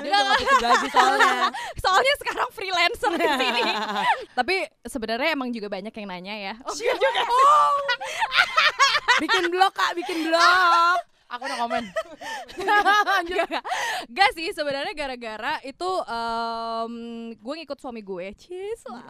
Dia 0.00 0.08
udah 0.08 0.20
gak 0.24 0.40
butuh 0.40 0.58
gaji 0.64 0.88
soalnya. 0.88 1.36
soalnya 1.76 2.14
sekarang 2.24 2.48
freelancer 2.56 3.12
di 3.20 3.28
sini 3.28 3.62
tapi 4.32 4.54
sebenarnya 4.88 5.28
emang 5.36 5.52
juga 5.52 5.68
banyak 5.68 5.92
yang 5.92 6.08
nanya 6.08 6.34
ya 6.34 6.54
oh, 6.64 6.72
juga. 6.72 7.22
Bikin 9.20 9.44
blog 9.52 9.72
kak, 9.74 9.92
bikin 9.98 10.30
blog. 10.30 10.98
Aku 11.34 11.42
udah 11.50 11.58
komen. 11.58 11.84
gak 14.06 14.30
sih 14.32 14.50
sebenarnya 14.50 14.92
gara-gara 14.92 15.60
itu 15.62 15.90
em, 16.04 16.92
gue 17.34 17.54
ngikut 17.62 17.78
suami 17.78 18.00
gue 18.00 18.32
Cie, 18.34 18.74
suami 18.76 19.02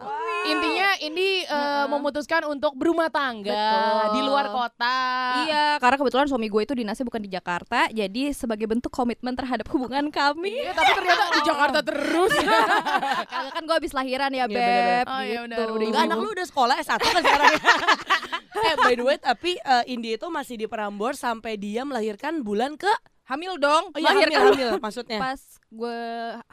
Intinya 0.45 0.89
ini 1.01 1.41
eh, 1.41 1.85
memutuskan 1.87 2.45
untuk 2.45 2.77
berumah 2.77 3.09
tangga 3.09 3.49
Betul. 3.49 4.13
di 4.13 4.21
luar 4.21 4.45
kota. 4.49 4.97
Iya, 5.45 5.65
karena 5.81 5.97
kebetulan 5.97 6.27
suami 6.29 6.47
gue 6.47 6.61
itu 6.61 6.73
dinasnya 6.77 7.05
bukan 7.05 7.21
di 7.23 7.29
Jakarta, 7.31 7.89
jadi 7.89 8.29
sebagai 8.31 8.69
bentuk 8.69 8.93
komitmen 8.93 9.33
terhadap 9.33 9.65
hubungan 9.73 10.13
kami. 10.13 10.61
Iya, 10.61 10.71
tapi 10.77 10.91
ternyata 10.93 11.23
di 11.33 11.41
Jakarta 11.43 11.79
terus. 11.81 12.33
Kagak 13.31 13.53
kan 13.57 13.63
gue 13.65 13.75
habis 13.75 13.93
lahiran 13.93 14.31
ya, 14.31 14.45
Iya. 14.45 14.53
Beb. 14.53 15.05
Oh, 15.09 15.21
iya, 15.21 15.39
gitu. 15.41 15.43
benar, 15.49 15.67
udah 15.73 15.87
Enggak, 15.89 16.03
anak 16.05 16.17
lu 16.21 16.29
udah 16.31 16.45
sekolah 16.45 16.75
S1 16.79 16.99
kan 17.01 17.21
sekarang 17.25 17.51
ya? 17.51 17.61
eh 18.65 18.75
by 18.81 18.93
the 18.95 19.03
way 19.03 19.17
tapi 19.19 19.51
eh, 19.59 19.83
Indi 19.91 20.15
itu 20.15 20.27
masih 20.31 20.55
di 20.55 20.65
Prambors 20.65 21.19
sampai 21.21 21.59
dia 21.59 21.83
melahirkan 21.83 22.41
bulan 22.41 22.79
ke 22.79 22.89
hamil 23.25 23.57
dong. 23.57 23.89
oh, 23.89 23.97
iya, 23.97 24.05
Lahir 24.05 24.29
hamil, 24.29 24.37
kan 24.37 24.45
hamil 24.53 24.69
maksudnya 24.77 25.17
pas 25.17 25.41
gue 25.65 25.99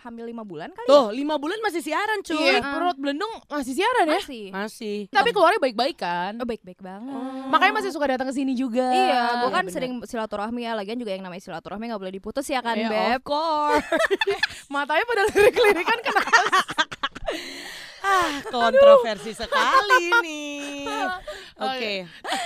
hamil 0.03 0.25
lima 0.27 0.41
bulan 0.41 0.73
kali 0.73 0.89
tuh 0.89 1.13
lima 1.13 1.37
bulan 1.37 1.61
masih 1.61 1.85
siaran 1.85 2.25
cuy 2.25 2.35
Iya, 2.35 2.65
perut 2.65 2.97
belendung 2.97 3.29
masih 3.47 3.77
siaran 3.77 4.09
ya? 4.09 4.13
ya. 4.13 4.19
Masih. 4.19 4.45
masih 4.51 4.97
Tapi 5.09 5.31
keluarnya 5.31 5.61
baik-baik 5.61 5.97
kan. 5.97 6.33
Oh, 6.37 6.49
baik-baik 6.49 6.81
banget. 6.81 7.13
Makanya 7.47 7.73
masih 7.77 7.91
suka 7.93 8.09
datang 8.09 8.27
ke 8.27 8.35
sini 8.35 8.53
juga. 8.53 8.89
Iya, 8.89 9.45
gue 9.45 9.51
kan 9.51 9.63
bener. 9.63 9.75
sering 9.75 9.93
silaturahmi 10.03 10.65
ya. 10.65 10.73
Lagian 10.73 10.97
juga 10.97 11.13
yang 11.13 11.23
namanya 11.23 11.45
silaturahmi 11.45 11.87
gak 11.87 12.01
boleh 12.01 12.15
diputus 12.15 12.49
ya 12.49 12.59
kan, 12.59 12.75
Iya, 12.75 12.89
Beb? 12.89 13.21
of 13.21 13.23
course 13.23 13.85
Matanya 14.73 15.05
pada 15.05 15.23
lirik-lirikan 15.29 15.99
kenapa? 16.01 16.41
ah 18.03 18.43
kontroversi 18.51 19.31
sekali 19.31 20.11
nih 20.27 20.83
oke 21.65 21.93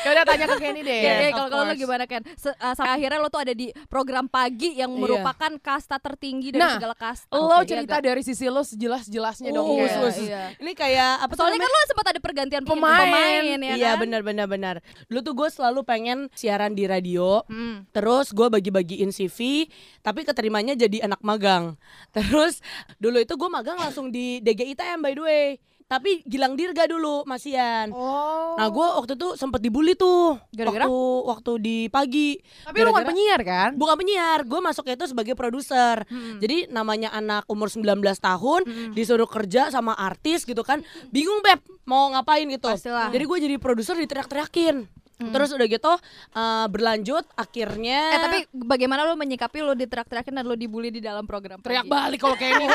Ya 0.02 0.08
udah 0.12 0.24
tanya 0.24 0.46
ke 0.46 0.56
Kenny 0.56 0.80
deh. 0.80 1.00
Yes, 1.02 1.18
of 1.26 1.34
kalau 1.34 1.48
kalau 1.50 1.64
lo 1.64 1.74
gimana 1.74 2.04
kan? 2.04 2.22
Se- 2.34 2.54
uh, 2.54 2.74
sampai 2.74 2.94
akhirnya 2.94 3.18
lo 3.18 3.26
tuh 3.26 3.42
ada 3.42 3.50
di 3.50 3.66
program 3.86 4.26
pagi 4.26 4.74
yang 4.74 4.88
Iya. 4.88 5.02
merupakan 5.02 5.52
kasta 5.58 5.98
tertinggi 5.98 6.50
dari 6.50 6.62
Nah, 6.62 6.78
segala 6.78 6.94
kasta. 6.94 7.26
Lo 7.28 7.58
Oke, 7.58 7.66
cerita 7.66 7.98
iya, 7.98 8.04
dari 8.04 8.22
sisi 8.22 8.46
lo 8.46 8.62
sejelas-jelasnya 8.62 9.50
dong. 9.50 9.66
Oh, 9.66 9.74
Ken. 9.74 9.82
Iya, 9.82 10.10
iya. 10.16 10.42
ini 10.56 10.72
kayak 10.72 11.10
apa 11.20 11.32
Soalnya 11.34 11.58
kan 11.58 11.68
lo 11.68 11.80
sempat 11.86 12.06
ada 12.08 12.20
pergantian 12.20 12.62
Pemain. 12.62 13.02
pemain 13.02 13.42
ya 13.58 13.74
iya 13.74 13.90
kan? 13.92 14.02
benar 14.02 14.20
benar 14.22 14.46
benar 14.46 14.74
dulu 15.06 15.20
tuh 15.22 15.34
gue 15.34 15.48
selalu 15.50 15.80
pengen 15.82 16.18
siaran 16.32 16.72
di 16.72 16.86
radio 16.86 17.42
Hmm. 17.46 17.82
Terus 17.90 18.30
gue 18.30 18.46
bagi-bagiin 18.46 19.10
CV, 19.10 19.66
tapi 20.00 20.22
keterimanya 20.22 20.74
jadi 20.74 21.02
anak 21.02 21.20
magang. 21.20 21.74
Terus 22.12 22.62
dulu 22.96 23.18
itu 23.18 23.34
gue 23.34 23.48
magang 23.48 23.76
langsung 23.76 24.08
di 24.08 24.38
DGITM 24.38 24.98
by 24.98 25.12
the 25.12 25.22
way. 25.22 25.46
Tapi 25.86 26.26
Gilang 26.26 26.58
Dirga 26.58 26.90
dulu, 26.90 27.22
Masian. 27.30 27.94
Oh. 27.94 28.58
Nah 28.58 28.66
gue 28.66 28.86
waktu 28.98 29.14
itu 29.14 29.38
sempet 29.38 29.62
dibully 29.62 29.94
tuh 29.94 30.34
Gara-gara? 30.50 30.82
waktu 30.82 30.98
waktu 31.30 31.52
di 31.62 31.78
pagi. 31.86 32.42
Tapi 32.66 32.82
lo 32.82 32.90
bukan 32.90 33.06
penyiar 33.06 33.40
kan? 33.46 33.70
Bukan 33.78 33.94
penyiar, 33.94 34.42
gue 34.42 34.58
masuknya 34.58 34.98
itu 34.98 35.06
sebagai 35.06 35.38
produser. 35.38 36.02
Hmm. 36.10 36.42
Jadi 36.42 36.66
namanya 36.74 37.14
anak 37.14 37.46
umur 37.46 37.70
19 37.70 38.02
tahun 38.18 38.60
disuruh 38.98 39.30
kerja 39.30 39.70
sama 39.70 39.94
artis 39.94 40.42
gitu 40.42 40.66
kan. 40.66 40.82
Bingung 41.14 41.38
Beb 41.46 41.62
mau 41.86 42.10
ngapain 42.10 42.50
gitu. 42.50 42.66
Pastilah. 42.66 43.14
Jadi 43.14 43.22
gue 43.22 43.38
jadi 43.46 43.56
produser 43.62 43.94
diteriak-teriakin. 43.94 44.95
Terus 45.16 45.48
udah 45.56 45.64
gitu 45.64 45.92
eh, 46.36 46.66
berlanjut 46.68 47.24
akhirnya 47.40 48.00
Eh 48.12 48.18
tapi 48.20 48.38
bagaimana 48.52 49.08
lo 49.08 49.16
menyikapi 49.16 49.64
lo 49.64 49.72
diterak-terakin 49.72 50.36
dan 50.36 50.44
lo 50.44 50.52
dibully 50.52 50.92
di 50.92 51.00
dalam 51.00 51.24
program 51.24 51.64
Teriak 51.64 51.88
pagi? 51.88 51.92
balik 51.96 52.18
kalau 52.20 52.36
Kenny. 52.36 52.66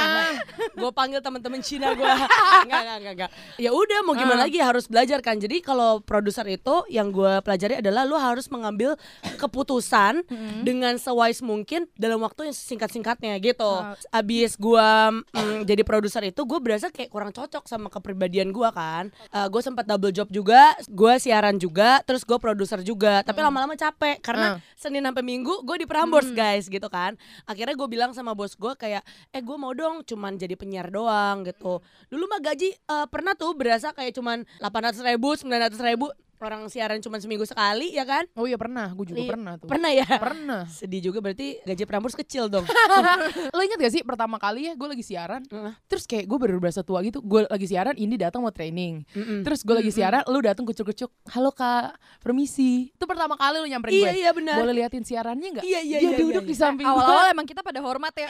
gue 0.80 0.90
panggil 0.96 1.20
teman-teman 1.20 1.60
Cina 1.60 1.92
gue 1.92 2.08
nggak 2.68 2.80
nggak 2.82 2.98
nggak 3.04 3.14
nggak 3.20 3.30
ya 3.60 3.70
udah 3.74 4.00
mau 4.06 4.16
gimana 4.16 4.48
lagi 4.48 4.56
harus 4.64 4.88
belajar 4.88 5.20
kan. 5.20 5.36
Jadi 5.36 5.60
kalau 5.60 6.00
produser 6.00 6.48
itu 6.48 6.88
yang 6.88 7.12
gue 7.12 7.44
pelajari 7.44 7.84
adalah 7.84 8.08
lo 8.08 8.16
harus 8.16 8.48
mengambil 8.48 8.96
keputusan 9.36 10.24
dengan 10.64 10.96
sewise 10.96 11.44
mungkin 11.44 11.84
dalam 12.00 12.24
waktu 12.24 12.48
yang 12.48 12.56
singkat-singkatnya 12.56 13.36
gitu. 13.44 13.68
Abis 14.08 14.56
gue 14.56 14.88
mm, 15.36 15.68
jadi 15.68 15.82
produser 15.84 16.24
itu 16.24 16.40
gue 16.48 16.58
berasa 16.64 16.88
kayak 16.88 17.12
kurang 17.12 17.30
cocok 17.36 17.68
sama 17.68 17.92
kepribadian 17.92 18.56
gue 18.56 18.68
kan. 18.72 19.12
Gue 19.52 19.60
sempat 19.60 19.84
double 19.84 20.16
job 20.16 20.32
juga. 20.32 20.72
Gue 20.88 21.20
siaran 21.20 21.57
juga 21.58 22.00
terus 22.06 22.22
gue 22.24 22.38
produser 22.38 22.80
juga. 22.86 23.20
Tapi 23.26 23.38
lama-lama 23.42 23.74
capek 23.74 24.22
karena 24.22 24.62
Senin 24.78 25.04
sampai 25.04 25.26
Minggu 25.26 25.66
gue 25.66 25.76
di 25.82 25.86
Prambors 25.86 26.30
guys 26.32 26.70
gitu 26.70 26.86
kan. 26.88 27.18
Akhirnya 27.44 27.74
gue 27.74 27.88
bilang 27.90 28.14
sama 28.14 28.32
bos 28.32 28.54
gue 28.54 28.72
kayak 28.78 29.02
eh 29.34 29.42
gue 29.42 29.56
mau 29.58 29.74
dong 29.74 30.06
cuman 30.06 30.38
jadi 30.38 30.54
penyiar 30.54 30.88
doang 30.88 31.42
gitu. 31.44 31.82
Dulu 32.08 32.24
mah 32.30 32.40
gaji 32.40 32.70
eh, 32.72 33.06
pernah 33.10 33.34
tuh 33.34 33.52
berasa 33.58 33.90
kayak 33.92 34.14
cuman 34.16 34.46
800 34.62 35.02
ribu 35.02 35.34
900 35.34 35.74
ribu 35.90 36.06
orang 36.38 36.66
siaran 36.66 36.98
cuman 36.98 37.18
seminggu 37.18 37.42
sekali 37.42 37.90
ya 37.90 38.02
kan 38.02 38.24
Oh 38.32 38.44
iya 38.44 38.54
pernah, 38.54 38.90
gue 38.90 39.06
juga 39.06 39.18
Iya, 39.18 39.30
pernah 39.30 39.52
tuh. 39.54 39.66
pernah 39.66 39.90
ya 39.90 40.06
Pernah. 40.08 40.62
sedih 40.78 41.00
juga 41.04 41.18
berarti 41.18 41.58
gaji 41.62 41.84
Prambors 41.84 42.14
kecil 42.14 42.46
dong 42.46 42.64
Lo 43.56 43.60
inget 43.60 43.78
gak 43.78 43.90
sih 43.90 44.02
pertama 44.02 44.36
kali 44.36 44.64
ya 44.64 44.72
gue 44.72 44.88
lagi 44.88 45.02
siaran, 45.02 45.42
terus 45.84 46.04
kayak 46.04 46.24
gue 46.24 46.38
baru 46.38 46.58
berasa 46.58 46.80
tua 46.80 47.00
gitu. 47.00 47.18
Gue 47.20 47.44
lagi 47.44 47.64
siaran, 47.64 47.94
ini 47.94 48.14
datang 48.14 48.40
mau 48.40 48.48
training. 48.48 49.02
Mm-mm. 49.10 49.40
Terus 49.42 49.60
gue 49.60 49.74
lagi 49.74 49.90
siaran, 49.90 50.22
lu 50.24 50.38
datang 50.38 50.62
kucuk-kucuk, 50.62 51.10
halo 51.28 51.50
kak, 51.50 51.92
permisi. 52.20 52.90
Itu 52.90 53.04
pertama 53.04 53.34
kali 53.34 53.58
lu 53.58 53.66
nyamperin 53.66 53.92
iya 53.92 54.08
gue. 54.08 54.20
iya 54.20 54.30
benar 54.30 54.56
Boleh 54.56 54.74
liatin 54.76 55.02
siarannya 55.02 55.48
nggak? 55.50 55.64
Iya, 55.64 55.80
iya, 55.80 55.98
Dia 55.98 56.08
iya, 56.08 56.18
duduk 56.18 56.44
iya, 56.44 56.48
di 56.48 56.54
iya. 56.54 56.60
samping 56.60 56.84
gue. 56.84 56.94
Awal-awal 56.94 57.26
emang 57.28 57.46
kita 57.46 57.60
pada 57.60 57.80
hormat 57.80 58.14
ya. 58.14 58.28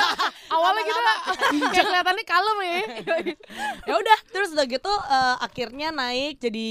Awalnya 0.54 0.82
kita 0.84 1.00
kayak 1.68 1.84
kelihatannya 1.84 2.24
kalem 2.24 2.58
ya. 2.58 2.78
ya 3.84 3.94
udah 3.94 4.18
terus 4.28 4.48
udah 4.52 4.66
gitu 4.66 4.92
eh, 4.92 5.36
akhirnya 5.40 5.88
naik 5.90 6.38
jadi 6.38 6.68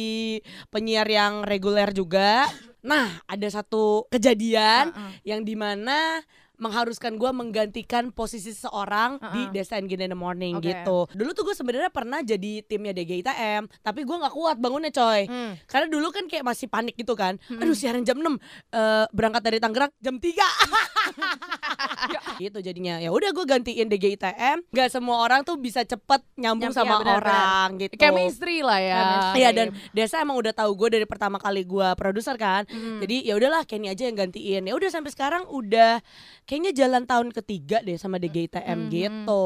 penyiar 0.77 1.09
yang 1.09 1.41
reguler 1.41 1.89
juga 1.89 2.45
nah 2.85 3.17
ada 3.25 3.49
satu 3.49 4.05
kejadian 4.13 4.93
yang 5.25 5.41
di 5.41 5.57
mana 5.57 6.21
mengharuskan 6.57 7.15
gue 7.21 7.31
menggantikan 7.31 8.09
posisi 8.09 8.49
seseorang 8.49 9.21
di 9.33 9.41
Desa 9.53 9.77
and 9.77 9.89
in 9.89 10.09
the 10.09 10.17
Morning 10.17 10.57
Oke. 10.57 10.73
gitu. 10.73 11.05
Dulu 11.13 11.29
tuh 11.37 11.43
gue 11.45 11.55
sebenarnya 11.55 11.93
pernah 11.93 12.25
jadi 12.25 12.65
timnya 12.65 12.97
DGITM, 12.97 13.69
tapi 13.85 14.01
gue 14.03 14.17
nggak 14.17 14.33
kuat 14.33 14.57
bangunnya 14.57 14.89
coy. 14.89 15.29
Hmm. 15.29 15.53
Karena 15.69 15.87
dulu 15.87 16.09
kan 16.09 16.25
kayak 16.25 16.43
masih 16.43 16.67
panik 16.67 16.97
gitu 16.97 17.13
kan. 17.13 17.37
Aduh 17.47 17.77
siaran 17.77 18.01
jam 18.01 18.17
6 18.17 18.25
eh, 18.25 19.05
berangkat 19.13 19.41
dari 19.45 19.57
Tangerang 19.61 19.93
jam 20.01 20.17
3 20.17 20.25
gitu 22.43 22.59
jadinya. 22.61 23.01
Ya 23.01 23.09
udah 23.09 23.29
gue 23.33 23.45
gantiin 23.45 23.87
DGITM. 23.89 24.69
Gak 24.71 24.89
semua 24.93 25.21
orang 25.21 25.41
tuh 25.43 25.57
bisa 25.57 25.81
cepet 25.83 26.21
nyambung 26.37 26.71
Nyam- 26.71 26.77
sama 26.77 26.95
iya, 26.97 27.01
benar, 27.03 27.15
orang 27.21 27.67
gitu. 27.81 27.93
Chemistry 27.97 28.57
lah 28.61 28.79
ya. 28.79 29.01
Iya 29.33 29.49
dan 29.53 29.67
Desa 29.91 30.21
emang 30.21 30.37
udah 30.37 30.53
tahu 30.53 30.71
gue 30.77 30.99
dari 30.99 31.05
pertama 31.09 31.37
kali 31.37 31.63
gue 31.63 31.87
produser 31.97 32.35
kan. 32.37 32.63
Jadi 33.01 33.27
ya 33.27 33.33
udahlah 33.35 33.63
Kenny 33.65 33.89
aja 33.91 34.05
yang 34.05 34.17
gantiin. 34.17 34.65
Ya 34.65 34.73
udah 34.73 34.89
sampai 34.89 35.11
sekarang 35.13 35.49
udah 35.49 35.99
kayaknya 36.47 36.71
jalan 36.71 37.03
tahun 37.03 37.35
ketiga 37.35 37.83
deh 37.83 37.99
sama 37.99 38.17
DGITM 38.17 38.87
gitu. 38.87 39.45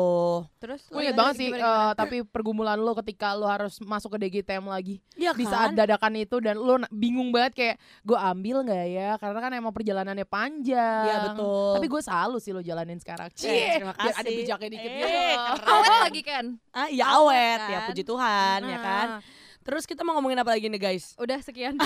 Terus 0.61 0.81
Gue 0.91 1.09
inget 1.09 1.17
banget 1.17 1.35
sih, 1.41 1.49
eh, 1.49 1.91
tapi 1.97 2.21
pergumulan 2.21 2.77
lo 2.77 2.93
ketika 2.93 3.33
lo 3.33 3.49
harus 3.49 3.81
masuk 3.81 4.13
ke 4.13 4.29
DGTM 4.29 4.69
lagi 4.69 5.01
Iya 5.17 5.33
di 5.33 5.45
kan? 5.49 5.51
saat 5.51 5.69
dadakan 5.73 6.13
itu 6.21 6.37
dan 6.37 6.61
lo 6.61 6.77
bingung 6.93 7.33
banget 7.33 7.51
kayak 7.57 7.75
gue 8.05 8.17
ambil 8.17 8.61
nggak 8.61 8.85
ya 8.93 9.09
karena 9.17 9.39
kan 9.41 9.51
emang 9.57 9.73
perjalanannya 9.73 10.27
panjang. 10.29 11.05
Iya, 11.09 11.17
betul. 11.33 11.60
Tapi 11.71 11.87
gue 11.87 12.01
salut 12.01 12.37
sih 12.37 12.49
lo 12.49 12.59
jalanin 12.59 12.97
sekarang. 12.97 13.27
Eh, 13.27 13.33
Cie, 13.33 13.75
terima 13.75 13.93
biar 13.93 14.11
ada 14.11 14.21
kasih. 14.21 14.35
bijaknya 14.35 14.69
dikit 14.69 14.85
Eh, 14.85 14.91
gitu. 14.91 15.03
keren. 15.03 15.37
awet 15.71 15.91
lagi 16.01 16.21
kan. 16.21 16.45
Ah 16.71 16.87
iya 16.87 17.05
Awet, 17.13 17.59
ya 17.63 17.75
kan? 17.75 17.87
puji 17.87 18.03
Tuhan 18.03 18.59
ya 18.63 18.79
kan. 18.79 19.07
Ah, 19.11 19.19
Terus 19.61 19.85
kita 19.85 20.01
mau 20.01 20.13
ngomongin 20.13 20.37
apa 20.37 20.51
lagi 20.51 20.65
nih 20.65 20.79
guys? 20.79 21.13
Udah 21.15 21.37
sekian. 21.37 21.77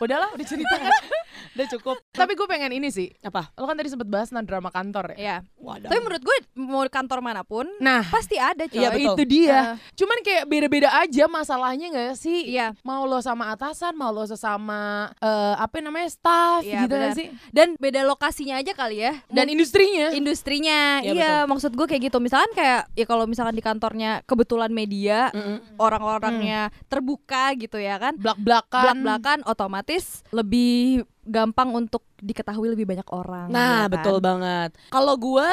Udahlah, 0.00 0.32
udah 0.32 0.44
cerita. 0.44 0.74
Udah 1.52 1.66
cukup. 1.68 1.96
Tapi 2.20 2.32
gue 2.32 2.46
pengen 2.46 2.72
ini 2.72 2.88
sih. 2.88 3.10
Apa? 3.20 3.50
Lo 3.54 3.64
kan 3.64 3.74
tadi 3.74 3.88
sempet 3.88 4.06
bahas 4.06 4.28
tentang 4.28 4.44
drama 4.44 4.68
kantor 4.68 5.12
ya. 5.12 5.18
Iya. 5.18 5.36
Wadah. 5.56 5.88
Tapi 5.88 6.00
menurut 6.00 6.22
gue 6.22 6.36
mau 6.56 6.82
kantor 6.84 7.18
mana 7.20 7.42
pun 7.42 7.66
Nah, 7.78 8.02
pasti 8.04 8.36
ada 8.36 8.64
coy. 8.64 8.76
Iya, 8.76 8.88
betul. 8.90 9.14
itu 9.14 9.22
dia. 9.28 9.50
Heeh. 9.50 9.74
Cuman 9.94 10.18
kayak 10.20 10.44
beda-beda 10.46 10.88
aja 10.96 11.24
masalahnya 11.26 11.86
nggak 11.88 12.14
sih? 12.14 12.50
Iya. 12.50 12.74
Mau 12.80 13.04
lo 13.04 13.18
sama 13.18 13.50
atasan, 13.50 13.94
mau 13.94 14.08
lo 14.08 14.24
sesama 14.24 15.10
eh, 15.16 15.54
apa 15.56 15.78
namanya 15.78 16.08
staff 16.08 16.62
Iya, 16.62 16.84
gitu 16.84 16.94
benar. 16.94 17.12
sih? 17.12 17.26
Dan 17.50 17.74
beda 17.76 18.02
lokasinya 18.02 18.56
aja 18.56 18.72
kali 18.72 19.00
ya. 19.00 19.12
Dan 19.26 19.48
industrinya. 19.48 20.10
industrinya 20.10 21.00
Iya, 21.00 21.12
iya 21.12 21.32
maksud 21.42 21.72
gue 21.72 21.84
kayak 21.84 22.02
gitu 22.06 22.18
misalkan 22.18 22.50
kayak 22.52 22.90
ya 22.92 23.04
kalau 23.04 23.24
misalkan 23.24 23.52
di 23.52 23.60
kantornya 23.60 24.20
kebetulan 24.24 24.70
media 24.70 25.30
Mm-mm. 25.30 25.76
orang-orangnya 25.76 26.60
terbuka 26.86 27.52
gitu 27.54 27.76
ya 27.76 27.96
kan 27.96 28.16
Belak-belakan. 28.16 28.82
belak-belakan 28.84 29.38
otomatis 29.44 30.22
lebih 30.30 31.04
gampang 31.22 31.70
untuk 31.74 32.04
diketahui 32.18 32.72
lebih 32.72 32.88
banyak 32.88 33.08
orang 33.12 33.48
Nah, 33.48 33.84
ya 33.84 33.88
kan? 33.88 33.92
betul 33.92 34.16
banget. 34.20 34.70
Kalau 34.88 35.14
gua 35.16 35.48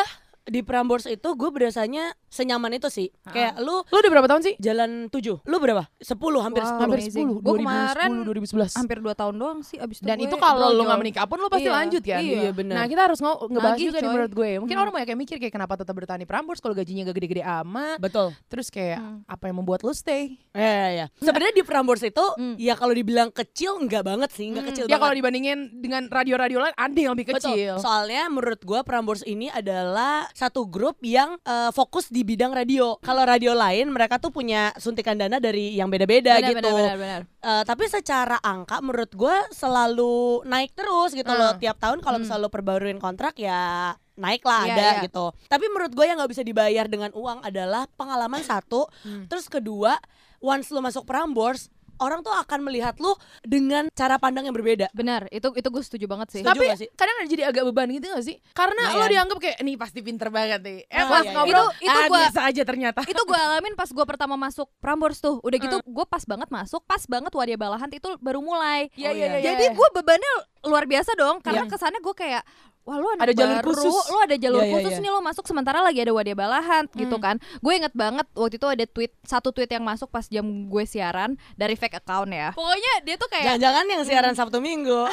di 0.48 0.62
Prambors 0.62 1.04
itu 1.06 1.30
gue 1.30 1.50
berasanya 1.50 2.10
senyaman 2.26 2.72
itu 2.74 2.88
sih. 2.88 3.12
Kayak 3.26 3.60
lu 3.60 3.84
Lo 3.84 3.98
udah 3.98 4.10
berapa 4.10 4.28
tahun 4.28 4.42
sih? 4.42 4.54
jalan 4.58 5.08
7. 5.08 5.44
Lu 5.44 5.58
berapa? 5.58 5.84
10, 5.98 6.16
hampir 6.40 6.62
Wow. 6.62 6.72
10. 6.72 6.82
Hampir 6.82 7.00
amazing. 7.02 7.28
10. 7.30 7.42
Gua 7.42 7.54
kemarin 7.54 8.12
2010, 8.24 8.72
2011. 8.72 8.74
hampir 8.74 8.98
2 9.00 9.12
tahun 9.14 9.36
doang 9.36 9.60
sih 9.62 9.78
abis 9.78 9.98
itu 9.98 10.06
Dan 10.06 10.18
gue 10.18 10.26
itu 10.26 10.36
kalau 10.38 10.60
lo 10.60 10.72
brojol. 10.74 10.86
nggak 10.86 11.00
menikah 11.00 11.26
pun 11.26 11.38
lo 11.38 11.48
pasti 11.48 11.66
Iya, 11.66 11.76
lanjut 11.76 12.02
kan? 12.02 12.22
iya. 12.22 12.40
Iya, 12.40 12.52
benar. 12.54 12.76
Nah 12.76 12.86
kita 12.86 13.02
harus 13.04 13.20
ngebahas 13.20 13.76
Nagih, 13.76 13.86
juga 13.86 13.98
nih 13.98 14.10
menurut 14.10 14.34
gue. 14.34 14.50
Mungkin 14.58 14.72
Hmm. 14.72 14.82
orang 14.82 14.94
banyak 14.94 15.10
yang 15.10 15.20
mikir 15.20 15.36
kayak 15.38 15.54
kenapa 15.54 15.74
tetap 15.76 15.94
bertahan 15.94 16.20
di 16.20 16.28
Prambors 16.28 16.60
kalau 16.60 16.74
gajinya 16.74 17.02
gak 17.04 17.18
gede-gede 17.18 17.44
amat. 17.44 17.98
Betul. 18.00 18.28
Terus 18.48 18.68
kayak 18.70 18.98
Hmm. 18.98 19.20
apa 19.26 19.44
yang 19.46 19.58
membuat 19.58 19.82
lo 19.82 19.92
stay? 19.92 20.40
Ya, 20.52 20.64
ya, 20.64 20.88
ya. 20.94 21.06
Sebenarnya 21.18 21.54
di 21.54 21.64
Prambors 21.64 22.02
itu 22.02 22.26
Hmm. 22.34 22.56
ya 22.56 22.74
kalau 22.74 22.92
dibilang 22.92 23.30
kecil 23.30 23.76
enggak 23.78 24.02
banget 24.02 24.30
sih, 24.32 24.48
enggak 24.48 24.64
Hmm. 24.64 24.72
kecil 24.72 24.84
Ya 24.84 24.90
banget. 24.90 25.02
kalau 25.02 25.14
dibandingin 25.14 25.58
dengan 25.76 26.04
radio-radio 26.08 26.58
lain 26.60 26.74
ada 26.74 26.98
yang 26.98 27.12
lebih 27.14 27.28
Betul. 27.30 27.52
kecil. 27.52 27.74
Soalnya 27.78 28.28
menurut 28.28 28.62
gua 28.62 28.82
Prambors 28.82 29.22
ini 29.24 29.48
adalah 29.48 30.30
satu 30.38 30.70
grup 30.70 31.02
yang 31.02 31.42
eh, 31.42 31.74
fokus 31.74 32.14
di 32.14 32.22
bidang 32.22 32.54
radio. 32.54 33.02
Kalau 33.02 33.26
radio 33.26 33.58
lain 33.58 33.90
mereka 33.90 34.22
tuh 34.22 34.30
punya 34.30 34.70
suntikan 34.78 35.18
dana 35.18 35.42
dari 35.42 35.74
yang 35.74 35.90
beda-beda 35.90 36.38
gitu. 36.38 36.62
benar, 36.62 36.94
benar, 36.94 36.98
benar. 36.98 37.22
Eh, 37.42 37.64
tapi 37.66 37.90
secara 37.90 38.38
angka 38.38 38.78
menurut 38.80 39.10
gua 39.18 39.50
selalu 39.50 40.46
naik 40.46 40.78
terus 40.78 41.12
gitu 41.12 41.26
Hmm. 41.26 41.42
loh 41.42 41.52
tiap 41.58 41.82
tahun 41.82 42.06
kalau 42.06 42.22
Hmm. 42.22 42.30
misalnya 42.30 42.46
lo 42.46 42.54
perbaruin 42.54 43.02
kontrak 43.02 43.34
ya 43.36 43.94
naik 44.14 44.42
lah 44.42 44.66
Iya, 44.66 44.74
ada 44.74 44.86
iya. 44.92 45.04
gitu. 45.06 45.26
Tapi 45.46 45.66
menurut 45.70 45.94
gue 45.94 46.06
yang 46.06 46.18
nggak 46.18 46.32
bisa 46.34 46.42
dibayar 46.42 46.86
dengan 46.86 47.14
uang 47.14 47.42
adalah 47.42 47.86
pengalaman 47.94 48.42
satu, 48.42 48.90
Hmm. 49.06 49.26
terus 49.26 49.46
kedua 49.46 49.98
once 50.38 50.70
lo 50.70 50.82
masuk 50.82 51.06
Prambors 51.06 51.70
orang 52.00 52.20
tuh 52.20 52.32
akan 52.32 52.60
melihat 52.62 52.96
lu 52.98 53.14
dengan 53.42 53.90
cara 53.92 54.16
pandang 54.16 54.44
yang 54.44 54.54
berbeda. 54.54 54.90
benar 54.92 55.26
itu 55.28 55.50
itu 55.52 55.68
gue 55.68 55.82
setuju 55.82 56.06
banget 56.06 56.28
sih 56.30 56.40
Setuju 56.40 56.54
Tapi 56.54 56.64
gak 56.66 56.80
sih? 56.80 56.90
kadang 56.94 57.16
ada 57.16 57.28
jadi 57.28 57.44
agak 57.46 57.64
beban 57.66 57.90
gitu 57.90 58.06
gak 58.08 58.22
sih? 58.22 58.38
Karena 58.52 58.82
lo 58.88 58.98
Lumayan. 58.98 59.12
dianggap 59.12 59.38
kayak 59.40 59.58
nih 59.60 59.76
pasti 59.76 60.00
pinter 60.00 60.28
banget 60.28 60.60
nih. 60.60 60.80
Eh 60.86 60.98
Oh, 60.98 61.08
pas 61.08 61.20
iya, 61.20 61.24
iya. 61.24 61.34
ngobrol 61.34 61.68
Itu- 61.68 61.84
itu 61.84 61.90
ah, 61.94 62.06
gua- 62.06 62.20
biasa 62.20 62.40
aja 62.44 62.62
ternyata. 62.64 63.02
itu 63.04 63.22
gue 63.22 63.40
alamin 63.40 63.74
pas 63.74 63.90
gue 63.90 64.06
pertama 64.06 64.36
masuk 64.36 64.68
Prambors 64.78 65.18
tuh 65.18 65.40
udah 65.40 65.58
gitu 65.58 65.78
gue 65.80 66.06
pas 66.06 66.24
banget 66.24 66.50
masuk 66.50 66.82
pas 66.84 67.02
banget 67.04 67.32
Wadia 67.32 67.56
Balahan 67.56 67.90
itu 67.90 68.10
baru 68.18 68.40
mulai 68.40 68.90
Iya, 68.94 69.10
Oh, 69.10 69.14
iya, 69.14 69.26
iya. 69.28 69.38
iya. 69.38 69.44
jadi 69.52 69.66
gue 69.72 69.88
bebannya 69.94 70.32
luar 70.64 70.84
biasa 70.84 71.12
dong 71.14 71.40
karena 71.40 71.64
Iya. 71.64 71.70
kesannya 71.70 72.00
gue 72.00 72.14
kayak 72.14 72.44
wah 72.88 72.96
lu 72.96 73.08
anak 73.12 73.24
Ada 73.28 73.34
jalur 73.36 73.56
baru, 73.60 73.68
khusus. 73.70 73.96
lu 74.08 74.18
ada 74.18 74.36
jalur 74.36 74.58
Iya, 74.58 74.66
iya, 74.66 74.74
khusus 74.74 74.94
iya. 74.94 75.04
nih 75.04 75.12
lo 75.12 75.20
masuk 75.20 75.44
sementara 75.44 75.80
lagi 75.80 76.00
ada 76.00 76.10
Wadia 76.10 76.34
Balahan 76.34 76.88
gitu 76.90 77.14
Hmm. 77.14 77.24
kan 77.28 77.36
gue 77.38 77.74
inget 77.74 77.92
banget 77.92 78.24
waktu 78.32 78.56
itu 78.56 78.66
ada 78.66 78.86
tweet 78.86 79.12
satu 79.22 79.52
tweet 79.52 79.68
yang 79.68 79.84
masuk 79.84 80.08
pas 80.08 80.24
jam 80.26 80.42
gue 80.44 80.84
siaran 80.84 81.36
dari 81.54 81.76
fake 81.76 82.00
account 82.00 82.30
ya 82.30 82.50
pokoknya 82.52 82.94
dia 83.04 83.16
tuh 83.16 83.28
kayak 83.28 83.44
Jangan-jangan 83.50 83.86
yang 83.86 84.02
siaran 84.04 84.34
Sabtu 84.34 84.58
Minggu. 84.58 85.04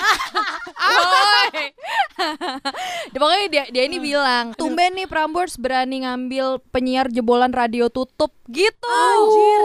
Pokoknya 3.15 3.47
dia, 3.49 3.65
dia 3.69 3.85
ini 3.85 3.99
bilang 3.99 4.53
Tumben 4.55 4.95
nih 4.95 5.07
Prambors 5.07 5.57
berani 5.57 6.05
ngambil 6.05 6.63
penyiar 6.71 7.09
jebolan 7.09 7.51
radio 7.51 7.89
tutup 7.89 8.31
gitu 8.47 8.87
Anjir. 8.87 9.61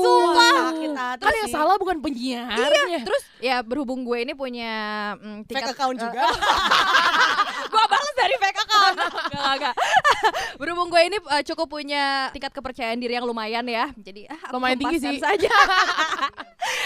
Sumpah. 0.00 0.52
Sakit 0.70 0.90
hati 0.92 1.22
Kan 1.22 1.32
yang 1.34 1.48
sih. 1.48 1.54
salah 1.54 1.76
bukan 1.76 1.96
penyiarnya. 1.98 2.82
Iya, 2.90 2.98
terus 3.02 3.22
ya 3.40 3.56
berhubung 3.60 4.02
gue 4.02 4.18
ini 4.20 4.32
punya 4.32 4.72
mm, 5.16 5.44
fake 5.44 5.48
tingkat 5.48 5.72
account 5.72 5.96
juga. 5.96 6.22
gue 7.70 7.84
balas 7.86 8.14
dari 8.18 8.34
fake 8.34 8.60
account 8.60 8.96
Gak, 9.32 9.54
gak. 9.62 9.74
Berhubung 10.60 10.90
gue 10.90 11.02
ini 11.06 11.16
uh, 11.22 11.42
cukup 11.46 11.70
punya 11.70 12.28
tingkat 12.34 12.50
kepercayaan 12.50 12.98
diri 12.98 13.14
yang 13.14 13.24
lumayan 13.24 13.62
ya 13.64 13.94
Jadi 13.94 14.26
ah, 14.26 14.50
Lumayan 14.50 14.76
tinggi 14.76 14.98
sih. 14.98 15.22
saja 15.22 15.48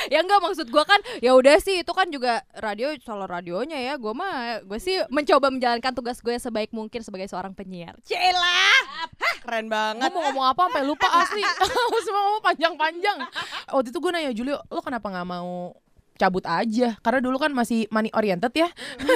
Ya 0.07 0.21
enggak 0.21 0.39
maksud 0.39 0.69
gue 0.69 0.85
kan 0.85 1.01
ya 1.19 1.33
udah 1.33 1.57
sih 1.57 1.81
itu 1.81 1.93
kan 1.93 2.07
juga 2.09 2.45
radio 2.55 2.93
soal 3.01 3.25
radionya 3.25 3.81
ya 3.81 3.95
Gue 3.97 4.13
mah 4.13 4.61
gue 4.61 4.77
sih 4.77 5.01
mencoba 5.09 5.49
menjalankan 5.49 5.93
tugas 5.97 6.21
gue 6.21 6.37
sebaik 6.37 6.69
mungkin 6.71 7.01
sebagai 7.01 7.27
seorang 7.27 7.57
penyiar 7.57 7.97
Celah. 8.05 9.09
Keren 9.45 9.69
Gue 9.69 9.77
banget. 9.77 10.11
mau 10.11 10.23
ngomong 10.25 10.47
apa 10.57 10.61
sampai 10.73 10.85
lupa 10.89 11.09
asli. 11.21 11.43
Semua 12.09 12.23
ngomong 12.33 12.43
panjang-panjang. 12.43 13.17
Waktu 13.69 13.89
itu 13.93 13.99
gue 14.01 14.11
nanya 14.11 14.33
Julio, 14.33 14.57
lo 14.73 14.81
kenapa 14.81 15.13
nggak 15.13 15.29
mau 15.29 15.77
cabut 16.17 16.45
aja? 16.47 16.97
Karena 17.05 17.21
dulu 17.21 17.37
kan 17.37 17.53
masih 17.53 17.85
money 17.93 18.09
oriented 18.17 18.55
ya. 18.57 18.69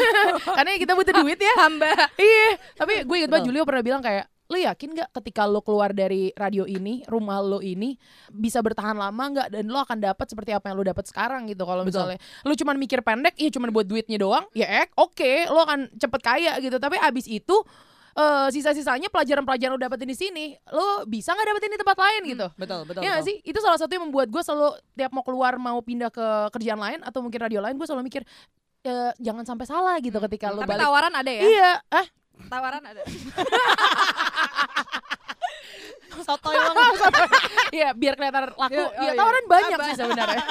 Karena 0.59 0.77
kita 0.77 0.93
butuh 0.93 1.15
duit 1.25 1.41
ya. 1.41 1.55
Hamba 1.57 1.95
Iya. 2.21 2.61
Tapi 2.77 3.09
gue 3.09 3.17
inget 3.17 3.31
banget. 3.33 3.47
Julio 3.49 3.65
pernah 3.65 3.83
bilang 3.83 4.03
kayak 4.05 4.29
lo 4.49 4.57
yakin 4.57 4.97
gak 4.97 5.13
ketika 5.21 5.45
lo 5.45 5.61
keluar 5.61 5.93
dari 5.93 6.33
radio 6.33 6.65
ini, 6.65 7.05
rumah 7.05 7.45
lo 7.45 7.61
ini 7.61 8.01
bisa 8.33 8.65
bertahan 8.65 8.97
lama 8.97 9.21
nggak 9.21 9.49
dan 9.53 9.69
lo 9.69 9.77
akan 9.85 10.01
dapat 10.01 10.25
seperti 10.25 10.57
apa 10.57 10.73
yang 10.73 10.81
lo 10.81 10.85
dapat 10.89 11.05
sekarang 11.05 11.45
gitu. 11.53 11.69
Kalau 11.69 11.85
misalnya 11.85 12.17
lo 12.49 12.57
cuman 12.57 12.81
mikir 12.81 13.05
pendek, 13.05 13.37
iya 13.37 13.53
cuman 13.53 13.69
buat 13.77 13.85
duitnya 13.85 14.17
doang, 14.17 14.49
ya 14.57 14.89
ek, 14.89 14.97
oke, 14.97 15.53
lo 15.53 15.61
akan 15.69 15.93
cepet 16.01 16.21
kaya 16.25 16.53
gitu. 16.65 16.81
Tapi 16.81 16.97
abis 16.97 17.29
itu 17.29 17.61
eh, 18.19 18.49
sisa-sisanya 18.51 19.07
pelajaran-pelajaran 19.09 19.73
lo 19.75 19.81
dapetin 19.81 20.11
di 20.11 20.19
sini, 20.19 20.47
lo 20.75 21.07
bisa 21.07 21.31
nggak 21.33 21.47
dapetin 21.55 21.71
di 21.71 21.79
tempat 21.79 21.99
lain 21.99 22.21
gitu. 22.27 22.47
Betul, 22.59 22.81
betul. 22.83 23.01
Iya 23.07 23.23
betul. 23.23 23.27
sih? 23.31 23.37
Itu 23.47 23.59
salah 23.63 23.79
satu 23.79 23.95
yang 23.95 24.11
membuat 24.11 24.27
gue 24.29 24.43
selalu 24.43 24.75
tiap 24.99 25.15
mau 25.15 25.23
keluar 25.23 25.55
mau 25.57 25.79
pindah 25.79 26.11
ke 26.11 26.27
kerjaan 26.51 26.83
lain 26.83 26.99
atau 27.07 27.23
mungkin 27.23 27.39
radio 27.39 27.63
lain, 27.63 27.79
gue 27.79 27.87
selalu 27.87 28.11
mikir 28.11 28.23
eh, 28.83 29.13
jangan 29.23 29.47
sampai 29.47 29.67
salah 29.67 29.95
gitu 30.03 30.19
ketika 30.27 30.51
lo 30.51 30.67
Tapi 30.67 30.75
balik. 30.75 30.83
tawaran 30.83 31.15
ada 31.15 31.31
ya? 31.31 31.43
Iya, 31.47 31.71
ah 31.95 32.07
Tawaran 32.39 32.83
ada 32.87 33.03
Sotoy 36.29 36.55
banget. 36.55 37.11
Iya, 37.69 37.89
biar 37.93 38.15
kelihatan 38.17 38.55
laku. 38.57 38.75
Iya, 38.75 38.85
oh 38.85 38.91
ya 38.97 39.03
iya. 39.05 39.13
tawaran 39.15 39.45
banyak 39.47 39.79
Apa? 39.79 39.87
sih 39.87 39.95
sebenarnya. 39.99 40.45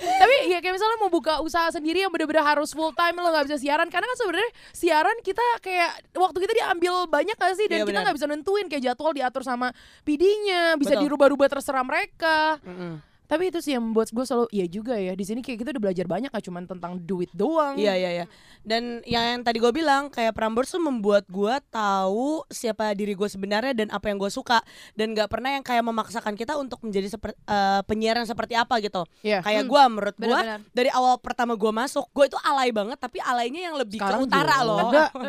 Tapi 0.00 0.34
ya 0.48 0.58
kayak 0.64 0.74
misalnya 0.80 0.98
mau 1.00 1.12
buka 1.12 1.44
usaha 1.44 1.68
sendiri 1.72 2.04
yang 2.04 2.12
bener-bener 2.12 2.40
harus 2.40 2.72
full 2.72 2.92
time 2.96 3.20
lo 3.20 3.28
nggak 3.32 3.52
bisa 3.52 3.56
siaran 3.60 3.88
karena 3.92 4.08
kan 4.08 4.16
sebenarnya 4.16 4.50
siaran 4.72 5.16
kita 5.20 5.44
kayak 5.60 5.90
waktu 6.16 6.38
kita 6.40 6.52
diambil 6.56 7.04
banyak 7.04 7.36
gak 7.36 7.52
sih 7.56 7.68
dan 7.68 7.84
Iya, 7.84 7.88
kita 7.88 8.00
nggak 8.08 8.16
bisa 8.16 8.26
nentuin 8.28 8.66
kayak 8.68 8.82
jadwal 8.92 9.12
diatur 9.12 9.44
sama 9.44 9.72
PD-nya 10.04 10.80
bisa 10.80 10.96
dirubah-rubah 10.96 11.48
terserah 11.52 11.84
mereka. 11.84 12.56
Mm-mm. 12.64 13.09
Tapi 13.30 13.46
itu 13.46 13.62
sih 13.62 13.72
yang 13.72 13.84
membuat 13.84 14.10
gue 14.10 14.20
selalu 14.20 14.50
iya 14.50 14.66
juga 14.66 14.98
ya 14.98 15.14
di 15.14 15.22
sini 15.22 15.38
kayak 15.38 15.58
kita 15.60 15.70
udah 15.70 15.82
belajar 15.82 16.04
banyak 16.04 16.28
gak 16.28 16.42
cuma 16.42 16.58
tentang 16.60 16.98
duit 16.98 17.30
doang. 17.30 17.78
Iya 17.78 17.94
iya 17.94 18.10
iya. 18.12 18.24
Dan 18.60 19.00
yang, 19.06 19.24
yang 19.30 19.40
tadi 19.40 19.56
gue 19.56 19.70
bilang 19.70 20.10
kayak 20.10 20.34
Prambors 20.34 20.68
tuh 20.68 20.82
membuat 20.82 21.24
gue 21.26 21.54
tahu 21.70 22.42
siapa 22.48 22.90
diri 22.92 23.14
gue 23.14 23.24
sebenarnya 23.24 23.72
dan 23.72 23.88
apa 23.88 24.10
yang 24.10 24.18
gue 24.18 24.28
suka 24.28 24.58
dan 24.92 25.14
nggak 25.14 25.30
pernah 25.30 25.54
yang 25.54 25.62
kayak 25.62 25.80
memaksakan 25.80 26.34
kita 26.34 26.58
untuk 26.58 26.82
menjadi 26.82 27.06
seperti 27.08 27.38
penyiar 27.86 28.18
yang 28.18 28.26
seperti 28.26 28.52
apa 28.52 28.76
gitu. 28.80 29.06
Iya. 29.22 29.40
Kayak 29.40 29.60
Hmm, 29.60 29.70
gue 29.70 29.82
menurut 29.88 30.16
gue 30.18 30.40
dari 30.72 30.90
awal 30.90 31.14
pertama 31.16 31.54
gue 31.54 31.70
masuk 31.70 32.10
gue 32.10 32.26
itu 32.26 32.38
alay 32.42 32.68
banget 32.68 32.98
tapi 32.98 33.22
alaynya 33.22 33.70
yang 33.70 33.76
lebih 33.76 33.96
Sekarang 33.96 34.20
ke 34.20 34.26
utara 34.26 34.56
juga. 34.56 34.66
loh. 34.66 34.78
Enggak. 34.82 35.10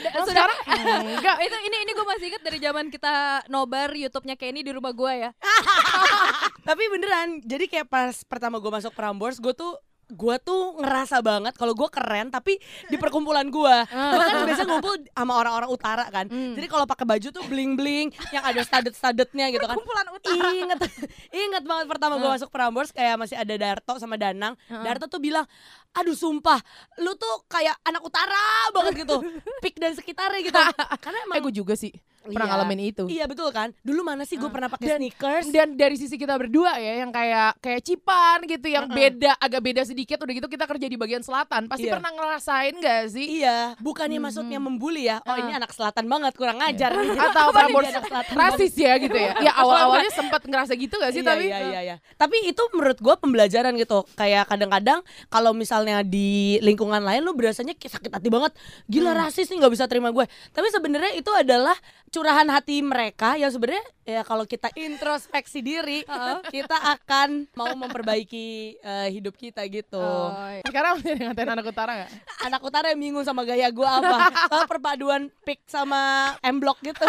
Sudah- 0.00 0.26
sekarang 0.26 0.58
enggak. 1.12 1.36
itu 1.42 1.56
ini 1.60 1.76
ini 1.78 1.92
gue 1.92 2.06
masih 2.06 2.26
inget 2.26 2.42
dari 2.42 2.58
zaman 2.58 2.86
kita 2.88 3.12
nobar 3.46 3.92
YouTube-nya 3.92 4.34
Kenny 4.34 4.62
di 4.62 4.72
rumah 4.72 4.90
gue 4.90 5.12
ya. 5.18 5.30
tapi 6.70 6.86
beneran 6.86 7.28
jadi 7.42 7.66
kayak 7.66 7.86
pas 7.86 8.14
pertama 8.22 8.56
gue 8.56 8.70
masuk 8.70 8.94
Prambors 8.94 9.36
gue 9.36 9.50
tuh 9.52 9.74
gue 10.08 10.36
tuh 10.40 10.74
ngerasa 10.76 11.18
banget 11.20 11.54
kalau 11.54 11.70
gue 11.72 11.86
keren 11.86 12.26
tapi 12.28 12.58
di 12.86 12.96
perkumpulan 12.96 13.46
gue 13.46 13.76
gue 13.86 14.18
kan 14.20 14.42
biasa 14.44 14.62
ngumpul 14.64 14.94
sama 15.08 15.34
orang-orang 15.36 15.66
utara 15.68 16.06
kan 16.08 16.26
Hmm. 16.26 16.54
jadi 16.54 16.66
kalau 16.66 16.82
pakai 16.84 17.06
baju 17.06 17.28
tuh 17.28 17.42
bling 17.44 17.74
bling 17.74 18.10
yang 18.30 18.42
ada 18.42 18.58
studded 18.60 18.90
studdednya 18.92 19.50
gitu 19.50 19.62
kan 19.62 19.74
Kumpulan 19.74 20.06
utara. 20.08 20.50
inget 20.52 20.78
inget 21.44 21.62
banget 21.62 21.86
pertama 21.86 22.18
gue 22.18 22.26
masuk 22.28 22.50
Prambors 22.50 22.90
kayak 22.90 23.18
masih 23.18 23.34
ada 23.34 23.54
Darto 23.56 23.98
sama 23.98 24.14
Danang 24.14 24.58
Heeh. 24.64 24.82
Darto 24.82 25.06
tuh 25.06 25.18
bilang 25.18 25.46
aduh 25.90 26.14
sumpah 26.14 26.58
lu 26.98 27.14
tuh 27.14 27.46
kayak 27.46 27.78
anak 27.80 28.02
utara 28.02 28.42
banget 28.72 29.06
gitu 29.06 29.22
pik 29.62 29.74
dan 29.76 29.90
sekitarnya 29.92 30.42
gitu 30.44 30.58
karena 31.02 31.18
emang 31.22 31.38
Eh 31.38 31.42
gue 31.44 31.54
juga 31.56 31.74
sih. 31.74 31.94
Pernah 32.32 32.46
Iya. 32.46 32.54
ngalamin 32.56 32.80
itu. 32.84 33.04
Iya 33.06 33.24
betul 33.24 33.48
kan? 33.50 33.68
Dulu 33.80 34.00
mana 34.00 34.22
sih 34.22 34.34
gue 34.34 34.44
Ah. 34.44 34.52
pernah 34.52 34.68
pakai 34.68 34.96
sneakers? 34.96 35.46
Dan 35.48 35.74
dari 35.74 35.94
sisi 35.94 36.14
kita 36.14 36.34
berdua 36.34 36.76
ya 36.76 36.92
yang 36.98 37.10
kayak 37.10 37.58
kayak 37.58 37.80
cipan 37.80 38.38
gitu 38.44 38.66
yang 38.66 38.86
Mm-mm. 38.86 38.96
beda 38.96 39.32
agak 39.36 39.60
beda 39.60 39.82
sedikit 39.82 40.18
udah 40.18 40.32
gitu 40.32 40.46
kita 40.46 40.64
kerja 40.64 40.86
di 40.86 40.96
bagian 40.96 41.20
selatan 41.20 41.66
pasti 41.66 41.84
Iya. 41.84 41.94
pernah 41.94 42.10
ngerasain 42.10 42.74
gak 42.76 43.02
sih 43.08 43.26
Iya, 43.38 43.74
bukannya 43.78 44.18
maksudnya 44.18 44.58
membuli 44.58 45.04
ya. 45.04 45.18
Oh, 45.22 45.32
Ah. 45.32 45.38
ini 45.38 45.52
anak 45.52 45.70
selatan 45.70 46.06
banget, 46.06 46.32
kurang 46.34 46.58
ajar. 46.58 46.90
atau 46.90 47.46
Ini 47.50 47.54
Prambors 47.56 47.88
anak 47.88 48.04
selatan 48.06 48.34
rasis 48.36 48.72
ya 48.74 48.94
gitu 48.96 49.14
ya 49.14 49.32
ya 49.40 49.52
awal 49.56 49.88
awalnya 49.88 50.10
sempat 50.10 50.42
ngerasa 50.42 50.72
gitu 50.74 50.94
gak 50.94 51.10
sih 51.10 51.20
iya, 51.20 51.28
tapi 51.28 51.44
iya, 51.46 51.58
iya, 51.62 51.80
iya. 51.82 51.96
Tapi 52.14 52.36
itu 52.44 52.62
menurut 52.70 52.96
gue 52.96 53.14
pembelajaran 53.16 53.72
gitu. 53.74 54.04
Kayak 54.14 54.46
kadang-kadang 54.46 55.00
kalau 55.26 55.52
misalnya 55.52 56.00
di 56.00 56.30
lingkungan 56.60 57.00
lain 57.00 57.20
lu 57.20 57.32
berasanya 57.32 57.72
sakit 57.74 58.10
hati 58.10 58.28
banget. 58.28 58.52
Gila 58.86 59.12
rasis 59.12 59.48
nih 59.48 59.58
nggak 59.58 59.72
bisa 59.72 59.84
terima 59.86 60.10
gue. 60.10 60.24
Tapi 60.50 60.68
sebenarnya 60.68 61.12
itu 61.14 61.30
adalah 61.30 61.74
curahan 62.20 62.44
hati 62.52 62.84
mereka 62.84 63.40
yang 63.40 63.48
sebenarnya 63.48 63.80
ya 64.04 64.20
kalau 64.28 64.44
kita 64.44 64.68
introspeksi 64.76 65.64
diri, 65.64 66.04
kita 66.52 66.76
akan 66.76 67.48
mau 67.56 67.72
memperbaiki 67.72 68.76
eh, 68.76 69.08
hidup 69.08 69.40
kita 69.40 69.64
gitu. 69.72 69.96
Oh, 69.96 70.28
sekarang 70.68 70.94
masih 71.00 71.16
ngatain 71.16 71.48
anak 71.48 71.64
utara 71.64 72.04
gak? 72.04 72.10
Anak 72.44 72.60
utara 72.60 72.92
yang 72.92 73.00
bingung 73.00 73.24
sama 73.24 73.48
gaya 73.48 73.72
gue 73.72 73.88
apa? 73.88 74.28
Soal 74.52 74.68
perpaduan 74.68 75.32
pick 75.48 75.64
sama 75.64 76.36
M 76.44 76.60
block 76.60 76.76
gitu. 76.84 77.08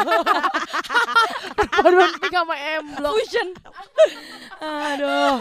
Waduh, 1.83 2.07
pick 2.23 2.31
sama 2.31 2.55
M 2.55 2.95
block 2.95 3.11
Fusion. 3.19 3.51
Aduh. 4.93 5.35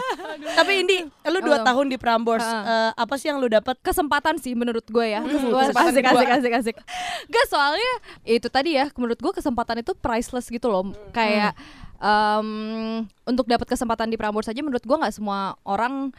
Tapi 0.53 0.71
Indi, 0.79 0.97
lu 1.25 1.39
dua 1.41 1.59
Halo. 1.59 1.67
tahun 1.67 1.85
di 1.87 1.97
Prambors, 1.97 2.43
eh, 2.43 2.91
apa 2.93 3.13
sih 3.15 3.27
yang 3.27 3.37
lu 3.37 3.47
dapat? 3.47 3.73
kesempatan 3.81 4.37
sih 4.37 4.53
menurut 4.53 4.83
gue 4.83 5.05
ya 5.05 5.19
kesempatan 5.21 5.89
asik 5.89 6.03
gua. 6.03 6.11
asik 6.15 6.29
asik 6.31 6.53
asik 6.53 6.75
gak 7.27 7.45
soalnya 7.47 7.91
itu 8.23 8.47
tadi 8.47 8.77
ya 8.77 8.87
menurut 8.93 9.17
gue 9.17 9.33
kesempatan 9.33 9.79
itu 9.79 9.91
priceless 9.95 10.47
gitu 10.47 10.67
loh 10.67 10.91
kayak 11.11 11.57
em, 11.97 12.47
untuk 13.23 13.45
dapat 13.45 13.67
kesempatan 13.67 14.07
di 14.07 14.17
Prambors 14.17 14.47
saja 14.47 14.59
menurut 14.59 14.81
gue 14.81 14.97
nggak 14.97 15.13
semua 15.13 15.55
orang 15.63 16.11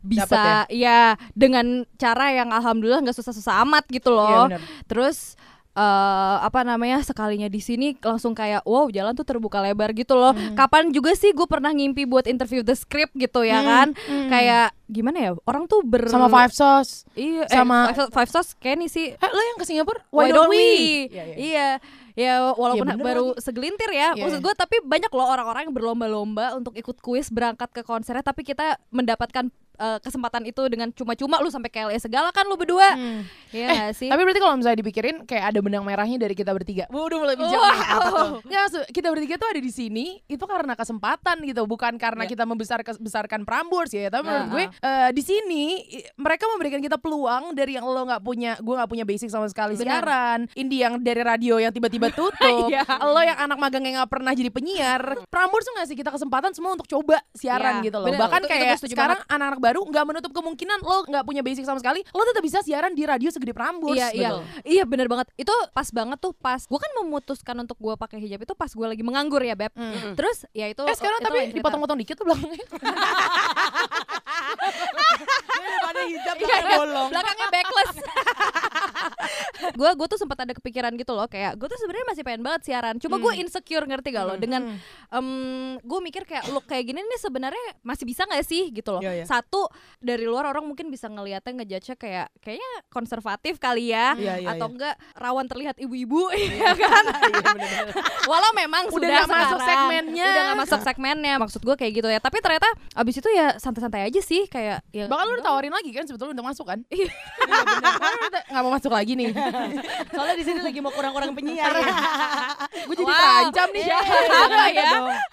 bisa 0.00 0.64
ya? 0.72 1.12
dengan 1.36 1.84
cara 2.00 2.32
yang 2.32 2.48
alhamdulillah 2.48 3.04
nggak 3.04 3.16
susah-susah 3.16 3.60
amat 3.68 3.84
gitu 3.92 4.08
loh 4.08 4.48
Iya, 4.48 4.56
benar. 4.56 4.60
terus 4.88 5.36
eh 5.70 6.36
apa 6.40 6.60
namanya 6.60 6.98
sekalinya 7.00 7.46
di 7.46 7.58
sini 7.58 7.94
langsung 7.96 8.34
kayak 8.34 8.62
wow 8.64 8.90
jalan 8.90 9.14
tuh 9.14 9.22
terbuka 9.22 9.62
lebar 9.62 9.90
gitu 9.92 10.12
loh 10.12 10.34
kapan 10.52 10.90
juga 10.90 11.14
sih 11.14 11.30
gue 11.30 11.46
pernah 11.46 11.70
ngimpi 11.70 12.04
buat 12.04 12.26
interview 12.26 12.60
the 12.60 12.74
script 12.74 13.14
gitu 13.14 13.40
ya 13.40 13.58
Hmm, 13.58 13.68
kan 13.68 13.88
hmm. 13.94 14.28
kayak 14.28 14.68
gimana 14.86 15.18
ya 15.20 15.30
orang 15.44 15.64
tuh 15.64 15.86
ber 15.86 16.10
sama 16.10 16.26
Five 16.26 16.50
Sauce 16.50 17.06
Iya, 17.14 17.46
Sama- 17.46 17.90
eh, 17.90 18.10
five, 18.10 18.26
five 18.26 18.58
kayak 18.58 18.76
nih 18.78 18.90
sih. 18.90 19.06
eh, 19.12 19.30
lo 19.30 19.42
yang 19.44 19.56
ke 19.56 19.64
Singapura 19.64 20.02
Why, 20.10 20.28
don't 20.28 20.48
we? 20.48 21.06
Iya, 21.06 21.22
iya. 21.22 21.36
Iya, 21.38 21.68
ya 22.16 22.32
walaupun 22.50 22.86
bener 22.88 22.98
baru 22.98 23.26
segelintir 23.38 23.86
ya. 23.88 24.12
Iya, 24.12 24.26
Maksud 24.26 24.42
gue 24.42 24.54
tapi 24.54 24.82
banyak 24.82 25.08
loh 25.08 25.26
orang-orang 25.28 25.70
yang 25.70 25.74
berlomba-lomba 25.74 26.56
untuk 26.56 26.74
ikut 26.74 26.98
kuis 26.98 27.30
berangkat 27.30 27.70
ke 27.70 27.82
konsernya 27.82 28.26
tapi 28.26 28.42
kita 28.42 28.74
mendapatkan 28.90 29.46
eh, 29.80 29.98
kesempatan 29.98 30.44
itu 30.44 30.60
dengan 30.68 30.92
cuma-cuma 30.92 31.40
lu 31.40 31.48
sampai 31.48 31.68
KLE 31.68 31.96
segala 31.96 32.28
kan 32.28 32.44
lu 32.44 32.54
berdua. 32.54 32.92
Hmm. 32.92 33.24
Iya 33.50 33.66
Eh, 33.66 33.90
sih? 33.90 34.06
Tapi 34.06 34.20
berarti 34.20 34.38
kalau 34.38 34.54
misalnya 34.54 34.78
dipikirin 34.78 35.24
kayak 35.24 35.50
ada 35.50 35.58
benang 35.58 35.82
merahnya 35.82 36.18
dari 36.18 36.32
kita 36.32 36.52
bertiga. 36.52 36.84
Waduh 36.86 37.18
mulai 37.18 37.34
bijak 37.34 37.50
Wow. 37.50 37.66
nih. 37.66 37.80
Apa 37.88 38.06
tuh? 38.06 38.28
Ya, 38.46 38.62
kita 38.86 39.08
bertiga 39.08 39.34
tuh 39.34 39.48
ada 39.48 39.58
di 39.58 39.70
sini 39.70 40.06
itu 40.24 40.44
karena 40.44 40.74
kesempatan 40.74 41.36
gitu, 41.42 41.64
bukan 41.64 41.96
karena 41.96 42.22
Ya. 42.22 42.30
kita 42.30 42.44
membesar 42.44 42.78
besarkan 42.94 43.42
Prambors 43.42 43.90
ya. 43.90 44.06
Tapi 44.06 44.22
menurut 44.22 44.38
Nah, 44.40 44.46
gue 44.48 44.64
eh, 44.70 45.10
di 45.10 45.22
sini 45.22 45.62
mereka 46.14 46.44
memberikan 46.46 46.78
kita 46.78 46.96
peluang 46.96 47.52
dari 47.52 47.74
yang 47.74 47.84
lo 47.84 48.04
nggak 48.04 48.20
punya, 48.20 48.54
gue 48.56 48.74
nggak 48.76 48.86
punya 48.88 49.04
basic 49.04 49.28
sama 49.28 49.46
sekali 49.46 49.74
Benar. 49.74 49.98
siaran. 49.98 50.40
Indi 50.52 50.76
yang 50.78 50.98
dari 50.98 51.20
radio 51.20 51.56
yang 51.56 51.70
tiba-tiba 51.70 52.12
tutup. 52.18 52.68
Iya. 52.68 52.84
lo 53.02 53.20
yang 53.20 53.38
anak 53.40 53.56
magang 53.56 53.82
yang 53.82 53.98
nggak 53.98 54.10
pernah 54.10 54.30
jadi 54.30 54.50
penyiar. 54.50 55.02
Prambors 55.26 55.64
tuh 55.64 55.74
ngasih 55.74 55.94
kita 55.94 56.10
kesempatan 56.10 56.52
semua 56.52 56.72
untuk 56.72 56.86
coba 56.86 57.18
siaran 57.32 57.80
Iya, 57.80 57.86
gitu 57.86 57.98
loh. 57.98 58.06
Bahkan 58.10 58.40
Itu- 58.40 58.46
itu 58.46 58.54
kayak 58.54 58.76
setuju 58.76 58.94
sekarang 58.94 59.18
anak-anak 59.22 59.58
baru 59.70 59.86
nggak 59.86 60.04
menutup 60.04 60.32
kemungkinan 60.32 60.78
lo 60.80 61.06
nggak 61.06 61.22
punya 61.22 61.40
basic 61.40 61.62
sama 61.62 61.78
sekali, 61.78 62.02
lo 62.04 62.22
tetap 62.24 62.42
bisa 62.42 62.58
siaran 62.60 62.90
di 62.90 63.04
radio 63.04 63.30
segede 63.30 63.52
Prambors. 63.52 63.94
Iya 63.94 64.08
iya 64.10 64.30
Betul. 64.32 64.42
iya 64.66 64.82
bener 64.84 65.06
banget 65.06 65.30
itu 65.36 65.54
pas 65.70 65.86
banget 65.88 66.18
tuh 66.18 66.34
pas 66.34 66.58
gue 66.58 66.74
kan 66.76 66.90
memutuskan 66.98 67.54
untuk 67.56 67.78
gue 67.78 67.94
pakai 67.94 68.18
hijab 68.18 68.40
itu 68.40 68.52
pas 68.52 68.68
gue 68.68 68.82
lagi 68.84 69.00
menganggur 69.00 69.38
ya 69.40 69.54
beb 69.54 69.70
Mm. 69.72 70.12
terus 70.12 70.42
ya 70.50 70.66
itu 70.66 70.82
Eh 70.82 70.92
sekarang 70.92 71.18
itu 71.18 71.26
tapi 71.26 71.38
dipotong-potong 71.54 71.94
dikit 71.96 72.16
tuh 72.16 72.26
belakangnya. 72.26 72.66
Daripada 75.50 76.00
hijab 76.02 76.34
Iya, 76.34 76.44
pakai 76.44 76.60
iya. 76.60 76.76
bolong. 76.76 77.08
belakangnya 77.08 77.48
backless 77.48 77.92
gue 79.76 79.90
gue 79.96 80.06
tuh 80.06 80.18
sempat 80.18 80.38
ada 80.40 80.52
kepikiran 80.52 80.92
gitu 80.94 81.12
loh 81.12 81.26
kayak 81.26 81.56
gue 81.56 81.68
tuh 81.68 81.78
sebenarnya 81.80 82.06
masih 82.08 82.22
pengen 82.22 82.42
banget 82.42 82.60
siaran 82.66 82.94
cuma 82.96 83.16
gue 83.18 83.32
insecure 83.36 83.84
ngerti 83.84 84.08
gak 84.10 84.24
lo? 84.24 84.34
Dengan 84.36 84.62
gue 85.80 86.00
mikir 86.00 86.22
kayak 86.24 86.50
look 86.50 86.66
kayak 86.66 86.86
gini 86.86 87.00
nih 87.00 87.20
sebenarnya 87.20 87.66
masih 87.82 88.04
bisa 88.04 88.24
nggak 88.24 88.44
sih? 88.44 88.70
Gitu 88.70 88.88
loh. 88.90 89.00
Iya, 89.00 89.22
iya. 89.22 89.24
satu 89.26 89.66
dari 89.98 90.24
luar 90.24 90.48
orang 90.48 90.64
mungkin 90.64 90.88
bisa 90.88 91.08
ngelihatnya 91.08 91.62
ngejudge 91.62 91.96
kayak 91.96 92.28
kayaknya 92.40 92.70
konservatif 92.88 93.56
kali 93.58 93.92
ya 93.92 94.12
Iya, 94.16 94.34
iya, 94.42 94.48
atau 94.54 94.66
iya. 94.68 94.74
enggak 94.74 94.94
rawan 95.16 95.46
terlihat 95.46 95.76
ibu-ibu. 95.78 96.32
Ya 96.32 96.72
kan? 96.82 97.04
walau 98.28 98.52
memang 98.52 98.86
Udah 98.90 98.96
sudah 98.96 99.08
nggak 99.08 99.28
masuk 99.30 99.58
sekarang, 99.60 99.88
segmennya. 99.88 100.26
udah 100.26 100.42
nggak 100.44 100.60
masuk 100.60 100.80
segmennya 100.84 101.34
maksud 101.38 101.60
gue 101.62 101.76
kayak 101.76 101.92
gitu 101.96 102.08
ya. 102.08 102.18
Tapi 102.20 102.38
ternyata 102.40 102.68
abis 102.94 103.14
itu 103.18 103.28
ya 103.32 103.56
santai-santai 103.56 104.06
aja 104.06 104.20
sih 104.20 104.44
kayak 104.46 104.82
ya 104.90 105.04
Bahkan 105.06 105.24
lu 105.26 105.34
ditawarin 105.40 105.72
lagi 105.72 105.90
kan 105.90 106.04
sebetulnya 106.04 106.34
udah 106.36 106.46
masuk 106.50 106.66
kan? 106.68 106.80
Iya. 106.90 107.10
Nggak 108.50 108.62
mau 108.62 108.72
masuk 108.74 108.89
lagi 108.90 109.12
nih. 109.14 109.30
Soalnya 110.14 110.34
di 110.34 110.44
sini 110.44 110.60
lagi 110.60 110.78
mau 110.78 110.90
kurang-kurang 110.90 111.32
penyiar. 111.32 111.70
gue 112.86 112.94
jadi 112.94 113.06
Wow. 113.06 113.16
terancam 113.16 113.68
nih. 113.70 113.84
Iya, 113.84 113.98
apa 114.30 114.64
ya? 114.68 114.90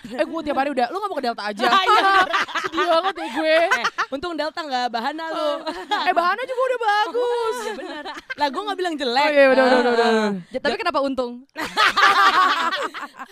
eh 0.07 0.25
gue 0.25 0.41
tiap 0.41 0.57
hari 0.57 0.69
udah, 0.71 0.85
lu 0.87 0.97
gak 0.97 1.09
mau 1.09 1.17
ke 1.17 1.25
Delta 1.25 1.43
aja. 1.45 1.65
Iya. 1.87 2.11
Sedih 2.59 2.85
banget 2.85 3.15
ya 3.15 3.27
gue. 3.31 3.57
Eh, 3.71 3.85
untung 4.09 4.33
Delta 4.33 4.59
nggak 4.59 4.87
bahana 4.89 5.25
lu. 5.29 5.49
eh 5.79 6.13
bahannya 6.13 6.45
juga 6.45 6.61
udah 6.63 6.79
bagus. 6.79 7.57
Bener. 7.73 8.03
Lah 8.35 8.47
gue 8.47 8.61
nggak 8.61 8.77
bilang 8.77 8.95
jelek. 8.95 9.23
Oh 9.23 9.31
iya 9.31 9.45
udah 9.47 9.63
udah 9.63 9.79
udah. 9.79 9.93
udah. 9.93 10.09
Ya, 10.49 10.59
tapi 10.59 10.75
kenapa 10.75 10.99
untung 10.99 11.43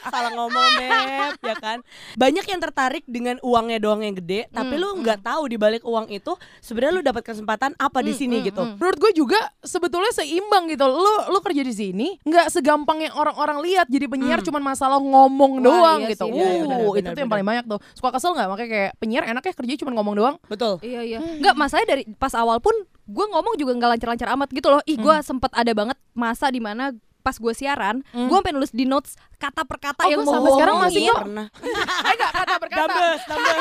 Salah 0.06 0.32
ngomong 0.32 0.70
Beb, 0.78 1.34
ya 1.42 1.56
kan. 1.58 1.78
Banyak 2.16 2.46
yang 2.46 2.60
tertarik 2.60 3.04
dengan 3.06 3.38
uangnya 3.42 3.78
doang 3.78 4.02
yang 4.02 4.16
gede, 4.16 4.48
tapi 4.50 4.76
lu 4.76 5.02
nggak 5.02 5.22
tahu 5.22 5.44
di 5.46 5.58
balik 5.58 5.84
uang 5.84 6.08
itu 6.10 6.32
sebenarnya 6.60 6.94
lu 6.94 7.04
dapat 7.04 7.24
kesempatan 7.24 7.74
apa 7.76 8.00
di 8.00 8.14
sini 8.14 8.40
gitu. 8.42 8.62
Menurut 8.78 8.98
gue 8.98 9.12
juga 9.16 9.38
sebetulnya 9.60 10.12
seimbang 10.16 10.72
gitu. 10.72 10.88
Lu 10.88 11.14
lu 11.28 11.40
kerja 11.44 11.62
di 11.62 11.74
sini 11.76 12.08
nggak 12.24 12.48
segampang 12.48 13.04
yang 13.04 13.14
orang-orang 13.20 13.60
lihat 13.68 13.92
jadi 13.92 14.08
penyiar 14.08 14.40
cuman 14.40 14.64
masalah 14.64 15.04
ngomong 15.04 15.60
Wah, 15.60 15.66
doang 15.68 16.00
iya 16.08 16.12
gitu. 16.16 16.26
sih. 16.26 16.32
uh, 16.32 16.38
Iya, 16.40 16.48
iya, 16.48 16.62
benar, 16.64 16.80
itu 16.80 16.92
benar, 16.96 17.12
tuh 17.12 17.22
yang 17.22 17.32
paling 17.32 17.48
banyak 17.48 17.66
tuh. 17.68 17.80
Suka 17.92 18.10
kesel 18.16 18.32
nggak 18.32 18.48
makanya 18.48 18.70
kayak 18.72 18.92
penyiar 18.98 19.24
enak 19.28 19.44
ya 19.44 19.54
kerja 19.54 19.74
cuma 19.84 19.92
ngomong 20.00 20.16
doang. 20.16 20.36
Betul. 20.48 20.80
Iya 20.80 21.02
iya. 21.04 21.20
Enggak 21.20 21.56
masalahnya 21.60 21.90
dari 22.00 22.04
pas 22.16 22.32
awal 22.34 22.64
pun 22.64 22.74
gue 23.06 23.26
ngomong 23.30 23.54
juga 23.60 23.76
nggak 23.76 23.90
lancar-lancar 24.00 24.28
amat 24.40 24.50
gitu 24.56 24.68
loh. 24.72 24.82
Ih 24.88 24.96
gue 24.98 25.16
sempet 25.22 25.52
ada 25.52 25.72
banget 25.76 25.98
masa 26.16 26.48
di 26.48 26.64
mana 26.64 26.96
pas 27.26 27.42
gue 27.42 27.54
siaran, 27.58 28.06
gue 28.14 28.36
sampai 28.38 28.54
nulis 28.54 28.70
di 28.70 28.86
notes 28.86 29.18
kata 29.36 29.62
per 29.64 29.78
kata 29.80 30.02
Oh, 30.02 30.10
yang 30.10 30.20
gua 30.20 30.26
mau 30.26 30.34
sampai 30.34 30.46
gue 30.46 30.56
sekarang 30.56 30.76
masih 30.78 30.86
omongin. 30.98 31.10
kok. 31.10 31.20
Pernah. 31.22 31.46
Eh 32.06 32.14
enggak 32.14 32.32
kata 32.34 32.54
berkata. 32.58 32.86
Dambes, 32.86 33.22
dambes. 33.26 33.58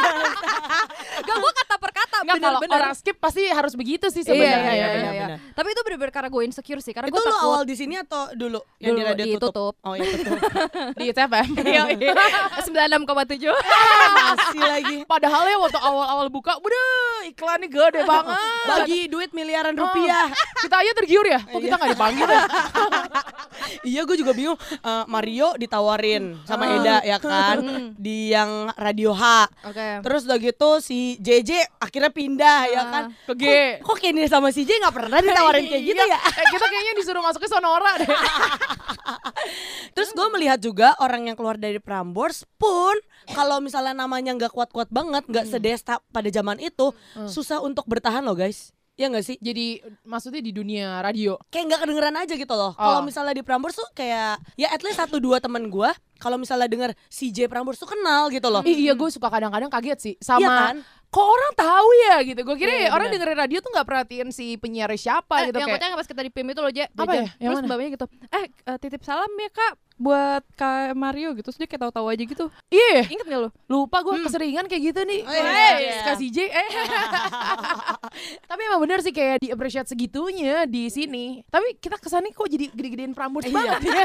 Gak 1.16 1.36
gue 1.36 1.52
kata 1.54 1.74
per 1.76 1.92
kata 1.92 2.16
Enggak 2.20 2.36
kalau 2.44 2.58
orang 2.70 2.94
skip 2.94 3.16
pasti 3.16 3.42
harus 3.46 3.72
begitu 3.72 4.06
sih 4.08 4.20
Iya, 4.20 4.28
sebenarnya. 4.28 4.60
iya, 4.60 4.72
iya, 4.72 4.86
benar, 4.88 5.12
iya. 5.12 5.22
benar. 5.24 5.38
Tapi 5.52 5.68
itu 5.70 5.80
bener-bener 5.82 6.12
karena 6.12 6.28
gue 6.28 6.42
insecure 6.44 6.80
sih 6.80 6.92
karena 6.92 7.06
Itu 7.06 7.14
gue 7.14 7.24
takut 7.24 7.44
awal 7.44 7.62
di 7.62 7.74
sini 7.74 7.94
atau 7.96 8.22
dulu 8.32 8.60
yang 8.78 8.92
di 8.92 9.00
Dulu, 9.00 9.08
radio 9.08 9.24
di 9.24 9.32
tutup? 9.34 9.50
tutup. 9.50 9.74
Oh 9.82 9.94
iya 9.94 10.06
tutup. 10.08 10.38
Di 10.98 11.06
TFM. 11.10 11.48
Iya, 11.64 11.82
sembilan 12.60 12.86
enam 12.86 13.02
koma 13.04 13.22
tujuh. 13.24 13.50
Masih 13.50 14.62
lagi. 14.62 14.96
Padahal 15.04 15.42
ya 15.44 15.56
waktu 15.58 15.78
awal-awal 15.78 16.26
buka, 16.28 16.56
udah 16.56 16.86
iklannya 17.26 17.68
gede 17.68 18.02
banget. 18.04 18.36
Bagi 18.64 19.00
duit 19.06 19.30
miliaran 19.32 19.74
rupiah. 19.74 20.30
Kita 20.56 20.76
aja 20.76 20.92
tergiur 20.94 21.24
ya, 21.24 21.40
kok 21.40 21.58
kita 21.58 21.74
nggak 21.74 21.90
dipanggil 21.92 22.26
ya? 22.26 22.42
iya 23.84 24.00
gue 24.02 24.16
juga 24.16 24.32
bingung. 24.32 24.56
Eh, 24.60 25.04
Mario 25.06 25.54
ditawarin 25.74 26.38
sama 26.46 26.70
Eda 26.70 27.02
ya 27.02 27.18
kan 27.18 27.58
di 27.98 28.30
yang 28.30 28.70
radio 28.74 29.10
H. 29.10 29.50
Oke. 29.66 29.88
Terus 30.00 30.22
udah 30.24 30.38
gitu 30.38 30.70
si 30.78 31.18
JJ 31.18 31.50
akhirnya 31.76 32.08
pindah 32.08 32.60
ya 32.68 32.78
Ah. 32.78 32.86
kan. 32.86 33.04
Ke 33.26 33.32
G. 33.34 33.44
Kok, 33.82 33.90
kok 33.90 33.96
Kenny 33.98 34.24
sama 34.26 34.48
si 34.48 34.62
J 34.62 34.78
nggak 34.78 34.94
pernah 34.94 35.18
ditawarin 35.18 35.66
kayak 35.66 35.82
gitu 35.90 35.98
ya? 36.00 36.14
Eh, 36.16 36.46
kita 36.48 36.64
kayaknya 36.64 36.92
disuruh 36.94 37.18
masuk 37.20 37.42
ke 37.42 37.48
Sonora 37.48 37.90
deh. 37.98 38.06
Terus 39.94 40.10
gue 40.10 40.26
melihat 40.30 40.58
juga 40.58 40.94
orang 40.98 41.26
yang 41.26 41.36
keluar 41.36 41.54
dari 41.56 41.78
Prambors 41.78 42.46
pun 42.54 42.94
kalau 43.26 43.58
misalnya 43.58 43.96
namanya 43.96 44.36
nggak 44.36 44.52
kuat-kuat 44.52 44.90
banget, 44.90 45.24
nggak 45.24 45.46
sedesta 45.48 45.98
pada 46.10 46.28
zaman 46.28 46.60
itu, 46.60 46.92
susah 47.24 47.58
untuk 47.58 47.86
bertahan 47.86 48.20
loh 48.20 48.36
guys. 48.36 48.73
Ya 48.94 49.10
nggak 49.10 49.22
sih? 49.22 49.36
Jadi 49.36 49.78
maksudnya 50.02 50.38
di 50.38 50.50
dunia 50.50 50.98
radio. 50.98 51.34
Kayak 51.48 51.64
nggak 51.66 51.80
kedengeran 51.82 52.14
aja 52.16 52.34
gitu 52.34 52.54
loh. 52.54 52.70
Oh. 52.70 52.78
Kalau 52.78 53.00
misalnya 53.02 53.34
di 53.34 53.42
Prambors 53.42 53.74
tuh 53.74 53.90
kayak 53.90 54.38
ya 54.54 54.70
at 54.70 54.80
least 54.80 54.96
satu 54.96 55.18
dua 55.18 55.38
temen 55.38 55.66
gue 55.66 55.90
kalau 56.16 56.38
misalnya 56.38 56.64
denger 56.64 56.90
CJ 57.08 57.46
Prambors 57.46 57.76
tuh 57.76 57.86
kenal 57.86 58.30
gitu 58.30 58.46
loh. 58.46 58.62
Ih, 58.62 58.78
iya 58.80 58.94
gue 58.94 59.08
suka 59.08 59.26
kadang-kadang 59.26 59.66
kaget 59.68 59.98
sih 59.98 60.14
sama 60.16 60.38
Iya 60.40 60.50
kan? 60.70 60.76
kok 61.10 61.26
orang 61.26 61.52
tahu 61.54 61.88
ya 62.04 62.14
gitu. 62.24 62.40
Gue 62.40 62.56
kira 62.56 62.70
ya 62.72 62.88
orang 62.90 63.10
dengerin 63.10 63.34
radio 63.36 63.58
tuh 63.58 63.70
nggak 63.70 63.82
perhatiin 63.84 64.28
si 64.30 64.54
penyiar 64.56 64.90
siapa 64.94 65.42
Eh, 65.42 65.50
gitu 65.50 65.58
yang 65.58 65.68
kayak. 65.68 65.78
kocaknya 65.82 65.96
pas 65.96 66.08
kita 66.08 66.20
di 66.22 66.30
PIM 66.30 66.46
itu 66.48 66.60
loh, 66.60 66.70
Je. 66.70 66.86
Apa 66.88 67.12
ya? 67.12 67.26
Yang 67.38 67.50
Terus 67.52 67.66
mbaknya 67.66 67.88
gitu, 67.92 68.06
eh 68.30 68.44
eh, 68.46 68.76
titip 68.78 69.02
salam 69.02 69.30
ya 69.32 69.50
kak 69.50 69.72
buat 69.96 70.42
Kak 70.52 70.92
Mario 70.92 71.30
gitu, 71.32 71.46
terus 71.46 71.56
dia 71.56 71.66
kayak 71.66 71.82
tahu-tahu 71.84 72.06
aja 72.08 72.22
gitu. 72.22 72.46
Iya, 72.66 73.06
Ingat 73.06 73.26
gak 73.26 73.40
lo? 73.40 73.48
lupa 73.66 74.00
gue 74.00 74.20
keseringan 74.20 74.66
kayak 74.66 74.82
gitu 74.84 75.00
nih. 75.02 75.20
Oh, 75.20 75.30
iya, 75.30 75.42
Eh, 75.44 75.74
iya. 75.80 75.94
Kak 76.02 76.16
CJ. 76.18 76.38
Eh. 76.44 76.68
Tapi 78.44 78.60
emang 78.64 78.80
bener 78.80 78.98
sih 79.00 79.10
kayak 79.10 79.38
di 79.38 79.48
appreciate 79.48 79.86
segitunya 79.86 80.64
di 80.64 80.86
sini. 80.88 81.42
Tapi 81.44 81.78
kita 81.78 81.96
kesannya 81.96 82.30
kok 82.30 82.46
jadi 82.46 82.68
gede-gedein 82.68 83.12
Prambors 83.12 83.44
Iya. 83.44 83.54
banget 83.54 83.80
ya. 83.88 84.02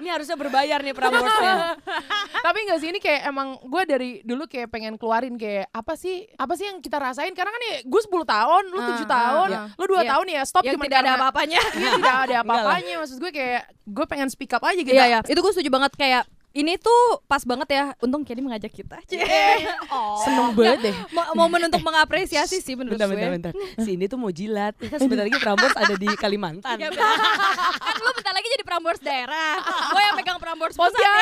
Ini 0.00 0.08
harusnya 0.10 0.36
berbayar 0.36 0.78
nih 0.80 0.94
Prambors-nya. 0.94 1.54
Tapi 2.46 2.58
enggak 2.60 2.78
sih 2.78 2.88
ini 2.88 2.98
kayak 2.98 3.20
emang 3.26 3.60
gue 3.60 3.82
dari 3.84 4.10
dulu 4.22 4.44
kayak 4.44 4.68
pengen 4.68 4.94
keluarin 4.94 5.34
kayak 5.34 5.68
apa 5.70 5.94
sih 5.94 6.28
apa 6.34 6.54
sih 6.54 6.66
yang 6.66 6.78
kita 6.78 6.96
rasain 6.96 7.32
karena 7.32 7.50
kan 7.50 7.62
ya 7.62 7.76
gue 7.82 8.00
10 8.02 8.24
tahun, 8.24 8.62
lu 8.66 8.78
Ah, 8.78 8.86
7 8.90 8.94
ah, 8.94 9.06
tahun, 9.06 9.48
ah. 9.50 9.66
lu 9.74 9.84
2 9.86 9.96
Iya. 9.96 10.10
tahun 10.10 10.26
ya 10.28 10.42
stop 10.44 10.62
Yang 10.62 10.74
cuma 10.74 10.84
tidak 10.84 10.98
ada 11.00 11.12
apa-apanya. 11.14 11.60
Iya, 11.70 11.90
tidak 11.94 12.16
ada 12.22 12.36
apa-apanya 12.42 12.94
maksud 13.00 13.16
gue 13.18 13.32
kayak 13.32 13.62
gue 13.84 14.04
pengen 14.08 14.28
speak 14.28 14.52
up 14.52 14.64
aja 14.64 14.80
gitu. 14.80 14.93
Iya 14.94 15.04
ya, 15.10 15.18
itu 15.26 15.40
gue 15.42 15.52
setuju 15.52 15.70
banget 15.74 15.92
kayak 15.98 16.22
ini 16.54 16.78
tuh 16.78 16.94
pas 17.24 17.42
banget 17.42 17.68
ya. 17.68 17.84
Untung 17.98 18.22
Kenny 18.22 18.38
mengajak 18.38 18.70
kita. 18.70 19.02
oh. 19.90 20.16
Seneng 20.18 20.54
banget 20.54 20.78
deh. 20.84 20.94
Mo- 21.10 21.34
momen 21.36 21.66
untuk 21.66 21.82
mengapresiasi 21.82 22.58
sih 22.58 22.72
menurut 22.72 22.94
Bentar, 22.94 23.10
gue. 23.10 23.18
bentar, 23.18 23.50
bentar. 23.50 23.52
Si 23.84 23.90
ini 23.92 24.06
tuh 24.06 24.16
mau 24.16 24.30
jilat. 24.30 24.72
Kan 24.76 24.96
sebentar 24.96 25.24
lagi 25.24 25.34
Prambors 25.36 25.74
ada 25.74 25.94
di 25.94 26.06
Kalimantan. 26.14 26.76
Ya, 26.76 26.94
kan 26.94 27.02
lu 27.96 28.10
bentar 28.12 28.32
lagi 28.32 28.48
jadi 28.48 28.62
Prambors 28.62 29.00
daerah. 29.00 29.58
gue 29.90 30.00
yang 30.00 30.14
megang 30.14 30.38
Prambors 30.38 30.74
pusat 30.74 30.94
ya. 30.94 31.14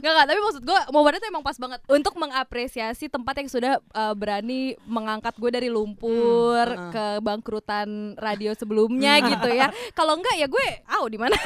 Gak 0.00 0.12
gak, 0.14 0.26
tapi 0.26 0.38
maksud 0.40 0.62
gue 0.62 0.80
momennya 0.90 1.20
tuh 1.20 1.28
emang 1.28 1.44
pas 1.44 1.54
banget 1.54 1.80
untuk 1.86 2.16
mengapresiasi 2.16 3.06
tempat 3.06 3.36
yang 3.36 3.48
sudah 3.48 3.72
uh, 3.90 4.14
berani 4.14 4.72
mengangkat 4.82 5.36
gue 5.36 5.50
dari 5.50 5.68
lumpur 5.68 6.40
Hmm, 6.60 6.90
ke 6.90 7.06
bangkrutan 7.20 7.88
radio 8.16 8.52
sebelumnya 8.52 9.20
gitu 9.22 9.48
ya. 9.50 9.68
Kalau 9.92 10.16
enggak 10.16 10.34
ya 10.34 10.46
gue, 10.46 10.66
au 10.88 11.04
di 11.04 11.16
mana? 11.16 11.36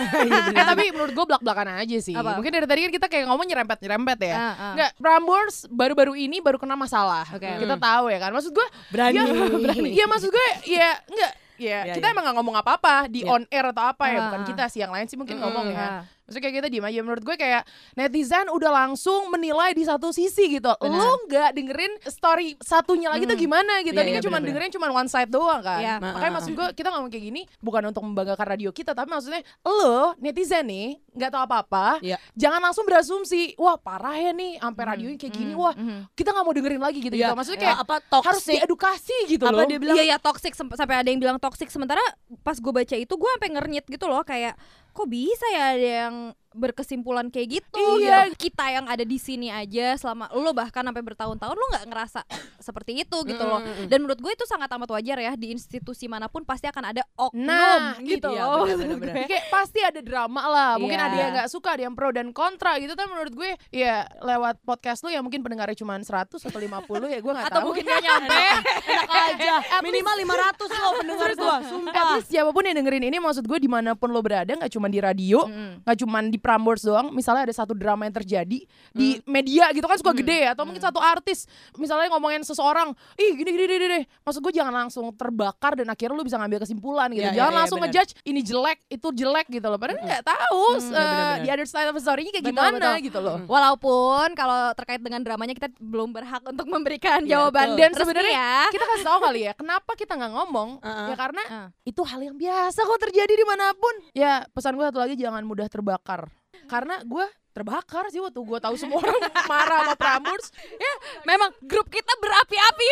eh 0.51 0.65
tapi 0.65 0.91
menurut 0.91 1.13
gue 1.13 1.27
belak-belakan 1.27 1.81
aja 1.81 1.97
sih. 2.05 2.13
Apa? 2.13 2.37
Mungkin 2.37 2.53
dari 2.53 2.67
tadi 2.69 2.81
kan 2.85 2.93
kita 2.93 3.07
kayak 3.09 3.25
ngomong 3.27 3.47
nyerempet-nyerempet 3.49 4.19
ya. 4.21 4.37
Ah, 4.37 4.45
ah. 4.53 4.73
Enggak, 4.77 4.91
Prambors 5.01 5.65
baru-baru 5.67 6.13
ini 6.15 6.39
baru 6.39 6.61
kena 6.61 6.77
masalah. 6.77 7.25
Oke. 7.33 7.49
Kita 7.49 7.75
tahu 7.75 8.13
ya 8.13 8.19
kan. 8.21 8.31
Maksud 8.31 8.53
gue 8.53 8.67
Berani. 8.93 9.17
Ya, 9.17 9.25
berani. 9.65 9.89
Iya 9.91 10.05
maksud 10.05 10.29
gue 10.29 10.47
ya 10.69 11.01
enggak 11.09 11.33
Ya, 11.55 11.87
Ya, 11.87 11.95
kita 11.95 12.11
ya. 12.11 12.19
emang 12.19 12.27
gak 12.27 12.35
ngomong 12.35 12.57
apa-apa 12.59 13.07
di 13.07 13.23
Ya. 13.23 13.31
on 13.31 13.47
air 13.47 13.63
atau 13.71 13.87
apa 13.87 14.11
ya, 14.11 14.19
Ah, 14.19 14.23
bukan 14.27 14.43
kita 14.43 14.67
sih 14.67 14.83
yang 14.83 14.91
lain 14.91 15.07
sih 15.07 15.15
mungkin 15.15 15.39
Mm, 15.39 15.43
ngomong 15.47 15.67
ya. 15.71 16.03
Maksudnya 16.25 16.43
kayak 16.43 16.57
kita 16.59 16.69
diem 16.69 16.83
aja 16.83 17.01
Menurut 17.01 17.23
gue 17.23 17.37
kayak 17.37 17.63
netizen 17.95 18.49
udah 18.49 18.71
langsung 18.75 19.29
menilai 19.29 19.71
di 19.71 19.83
satu 19.83 20.09
sisi 20.09 20.49
gitu 20.53 20.73
Benar. 20.75 20.97
Lo 20.97 21.21
nggak 21.23 21.51
dengerin 21.53 21.93
story 22.03 22.57
satunya 22.59 23.09
lagi 23.09 23.25
tuh 23.25 23.33
Hmm. 23.33 23.45
gimana 23.45 23.75
gitu 23.81 23.93
Iya, 23.93 24.05
Ini 24.05 24.13
kan 24.15 24.23
cuma 24.23 24.39
dengerin 24.39 24.71
cuma 24.71 24.87
one 24.89 25.05
side 25.05 25.29
doang 25.29 25.61
kan 25.61 25.81
Iya. 25.81 25.95
Makanya 25.99 26.33
maksud 26.35 26.53
gue 26.53 26.69
kita 26.73 26.89
ngomong 26.89 27.09
kayak 27.09 27.25
gini 27.25 27.43
Bukan 27.59 27.83
untuk 27.85 28.03
membanggakan 28.03 28.47
radio 28.49 28.71
kita 28.71 28.91
Tapi 28.91 29.07
maksudnya 29.07 29.43
lo 29.63 30.17
netizen 30.17 30.65
nih 30.65 30.89
nggak 31.13 31.31
tahu 31.31 31.43
apa-apa 31.45 31.87
Iya. 32.01 32.17
Jangan 32.33 32.61
langsung 32.63 32.85
berasumsi 32.85 33.55
Wah 33.55 33.77
parah 33.77 34.15
ya 34.15 34.31
nih 34.31 34.57
Sampai 34.59 34.83
radionya 34.87 35.17
kayak 35.17 35.33
gini 35.33 35.53
Hmm, 35.53 35.61
Wah 35.61 35.75
mhm. 35.75 35.99
kita 36.15 36.31
nggak 36.31 36.43
mau 36.43 36.53
dengerin 36.53 36.81
lagi 36.81 36.99
gitu, 37.01 37.15
Iya. 37.15 37.31
gitu. 37.31 37.37
Maksudnya 37.37 37.61
kayak 37.61 37.79
apa 37.81 37.95
harus 38.01 38.41
toxic? 38.41 38.57
diedukasi 38.57 39.17
gitu 39.29 39.45
Apa 39.45 39.53
loh 39.53 39.65
dia 39.65 39.77
bilang? 39.77 39.95
Iya 39.95 40.05
ya 40.07 40.17
toxic 40.17 40.53
sampai 40.55 40.97
ada 40.97 41.07
yang 41.07 41.21
bilang 41.21 41.37
toxic 41.37 41.69
sementara 41.69 42.01
pas 42.41 42.57
gue 42.57 42.73
baca 42.73 42.95
itu 42.95 43.13
gue 43.13 43.31
sampai 43.31 43.51
ngernyit 43.51 43.85
gitu 43.85 44.07
loh 44.07 44.23
kayak 44.23 44.57
kok 44.95 45.09
bisa 45.11 45.47
ya 45.51 45.75
ada 45.75 45.89
yang 46.07 46.17
berkesimpulan 46.55 47.29
kayak 47.29 47.61
gitu 47.61 47.85
Iya. 47.99 48.31
gitu. 48.31 48.49
kita 48.49 48.65
yang 48.71 48.87
ada 48.87 49.03
di 49.03 49.17
sini 49.17 49.51
aja 49.51 49.95
selama 49.95 50.31
lo 50.33 50.51
bahkan 50.51 50.81
sampai 50.81 51.03
bertahun-tahun 51.03 51.53
lo 51.53 51.67
nggak 51.69 51.87
ngerasa 51.87 52.21
seperti 52.67 53.03
itu 53.03 53.17
gitu 53.25 53.43
loh 53.43 53.59
dan 53.85 53.99
menurut 54.01 54.17
gue 54.17 54.33
itu 54.33 54.45
sangat 54.45 54.71
amat 54.71 54.89
wajar 54.91 55.19
ya 55.19 55.33
di 55.35 55.51
institusi 55.51 56.07
mana 56.07 56.27
pun 56.27 56.43
pasti 56.43 56.65
akan 56.65 56.85
ada 56.87 57.03
oknum 57.15 57.43
Nah, 57.45 57.99
gitu 58.01 58.31
iya, 58.31 58.47
loh 58.47 58.65
benar-benar. 58.65 59.15
Jadi 59.17 59.27
kayak 59.29 59.45
pasti 59.49 59.81
ada 59.81 60.01
drama 60.01 60.43
lah 60.45 60.71
mungkin 60.77 60.95
Iya. 60.95 61.07
ada 61.07 61.17
yang 61.17 61.31
nggak 61.35 61.49
suka 61.49 61.69
ada 61.71 61.83
yang 61.83 61.93
pro 61.93 62.09
dan 62.09 62.31
kontra 62.31 62.79
gitu 62.79 62.95
tapi 62.95 63.11
menurut 63.11 63.35
gue 63.35 63.51
ya 63.71 64.07
lewat 64.19 64.63
podcast 64.63 65.03
lu 65.03 65.11
yang 65.11 65.21
mungkin 65.21 65.41
pendengarnya 65.41 65.75
cuma 65.75 65.97
100 65.97 66.07
atau 66.31 66.59
50 66.59 66.71
ya 67.09 67.19
gue 67.19 67.33
nggak 67.33 67.45
atau 67.45 67.57
tahu 67.57 67.67
mungkin 67.69 67.85
gak 67.85 68.01
nyampe 68.01 68.45
Enak 68.95 69.11
aja. 69.11 69.55
Minimal 69.81 70.15
500 70.25 70.71
loh 70.79 70.93
pendengar 70.97 71.29
At 71.29 71.39
sumpah. 71.65 72.07
least 72.15 72.29
siapa 72.29 72.51
pun 72.51 72.63
yang 72.63 72.77
dengerin 72.77 73.05
ini 73.05 73.19
maksud 73.19 73.45
gue 73.45 73.59
di 73.59 73.67
mana 73.67 73.93
pun 73.93 74.09
lo 74.09 74.21
berada 74.21 74.49
nggak 74.49 74.71
cuma 74.71 74.87
di 74.87 74.99
radio 74.99 75.43
Mm. 75.45 75.83
nggak 75.83 75.97
cuma 75.99 76.19
di 76.23 76.39
Prambors 76.45 76.85
doang 76.85 77.09
misalnya 77.11 77.49
ada 77.49 77.55
satu 77.57 77.73
drama 77.73 78.05
yang 78.05 78.13
terjadi 78.13 78.69
di 78.93 79.09
media 79.25 79.73
gitu 79.73 79.89
kan 79.89 79.97
suka 79.97 80.13
gede 80.13 80.45
ya 80.45 80.53
atau 80.53 80.69
mungkin 80.69 80.85
satu 80.85 81.01
artis 81.01 81.49
misalnya 81.75 82.13
ngomongin 82.13 82.45
seseorang 82.45 82.93
ih 83.17 83.33
gini 83.33 83.57
gini 83.57 83.65
gini, 83.65 83.77
gini. 83.81 84.01
maksud 84.21 84.45
gue 84.45 84.53
jangan 84.53 84.85
langsung 84.85 85.09
terbakar 85.17 85.73
dan 85.73 85.89
akhirnya 85.89 86.13
lu 86.13 86.23
bisa 86.23 86.37
ngambil 86.37 86.61
kesimpulan 86.61 87.09
gitu 87.09 87.25
iya, 87.25 87.33
jangan 87.33 87.53
iya, 87.53 87.59
langsung 87.65 87.79
benar. 87.81 87.89
ngejudge 87.97 88.13
ini 88.29 88.41
jelek 88.45 88.79
itu 88.87 89.09
jelek 89.11 89.47
gitu 89.49 89.65
loh 89.65 89.81
padahal 89.81 90.05
nggak 90.05 90.21
tahu 90.23 90.63
Mm, 90.75 90.81
eh, 90.81 90.93
iya, 90.93 91.07
benar, 91.07 91.37
the 91.41 91.51
other 91.55 91.69
side 91.69 91.89
of 91.89 91.95
the 91.95 92.03
story-nya 92.03 92.31
kayak 92.31 92.45
Betul, 92.45 92.57
gimana 92.61 92.89
betul. 92.93 93.07
gitu 93.07 93.19
loh 93.23 93.37
Walaupun 93.47 94.29
kalau 94.35 94.61
terkait 94.75 95.01
dengan 95.01 95.21
dramanya 95.23 95.55
kita 95.55 95.69
belum 95.79 96.13
berhak 96.13 96.43
untuk 96.45 96.67
memberikan 96.67 97.23
Iya, 97.23 97.31
jawaban 97.49 97.73
betul. 97.73 97.81
Dan 97.81 97.91
sebenarnya 97.95 98.35
ya. 98.35 98.57
kita 98.69 98.85
kasih 98.85 99.07
tahu 99.07 99.19
kali 99.23 99.41
ya 99.47 99.53
kenapa 99.55 99.91
kita 99.95 100.13
nggak 100.15 100.33
ngomong 100.35 100.69
Uh-uh. 100.83 101.09
ya 101.09 101.17
karena 101.17 101.43
Uh. 101.47 101.69
itu 101.85 102.03
hal 102.03 102.21
yang 102.21 102.35
biasa 102.35 102.81
kok 102.83 103.01
terjadi 103.01 103.33
di 103.33 103.45
mana 103.47 103.71
pun 103.73 103.95
ya 104.13 104.43
pesan 104.51 104.75
gue 104.75 104.85
satu 104.85 104.99
lagi 104.99 105.15
jangan 105.15 105.45
mudah 105.45 105.71
terbakar 105.71 106.27
karena 106.67 107.01
gue 107.05 107.27
terbakar 107.55 108.11
sih 108.11 108.19
waktu 108.19 108.43
gue 108.43 108.59
tahu 108.59 108.75
semua 108.75 108.99
orang 108.99 109.15
marah 109.51 109.87
sama 109.87 109.95
Prambors 109.95 110.51
ya 110.75 110.93
memang 111.23 111.55
grup 111.63 111.87
kita 111.87 112.11
berapi-api 112.19 112.91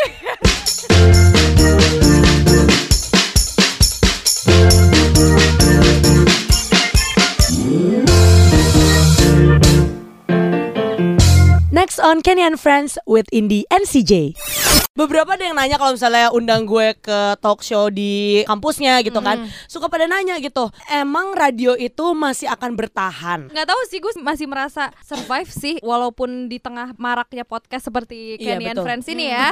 Next 11.73 11.99
on 11.99 12.21
Kenny 12.23 12.43
and 12.43 12.61
Friends 12.61 12.99
with 13.09 13.27
Indi 13.33 13.65
and 13.73 13.89
CJ. 13.89 14.37
Beberapa 14.93 15.33
ada 15.33 15.41
yang 15.41 15.57
nanya 15.57 15.81
kalau 15.81 15.97
misalnya 15.97 16.29
undang 16.31 16.69
gue 16.69 16.93
ke 16.95 17.19
talk 17.41 17.65
show 17.65 17.89
di 17.89 18.45
kampusnya 18.45 19.01
gitu 19.01 19.25
kan. 19.25 19.49
Suka 19.65 19.89
pada 19.89 20.05
nanya 20.05 20.37
gitu. 20.37 20.69
Emang 20.85 21.33
radio 21.33 21.73
itu 21.73 22.13
masih 22.13 22.45
akan 22.47 22.77
bertahan? 22.77 23.49
nggak 23.49 23.65
tahu 23.65 23.81
sih 23.89 23.99
gue 23.99 24.13
masih 24.21 24.45
merasa 24.45 24.93
survive 25.01 25.49
sih 25.49 25.81
walaupun 25.81 26.45
di 26.45 26.61
tengah 26.61 26.93
maraknya 26.97 27.41
podcast 27.43 27.89
seperti 27.89 28.37
Iya, 28.37 28.61
Kenny 28.61 28.69
and 28.69 28.77
betul. 28.77 28.85
Friends 28.85 29.07
ini 29.09 29.25
ya 29.27 29.49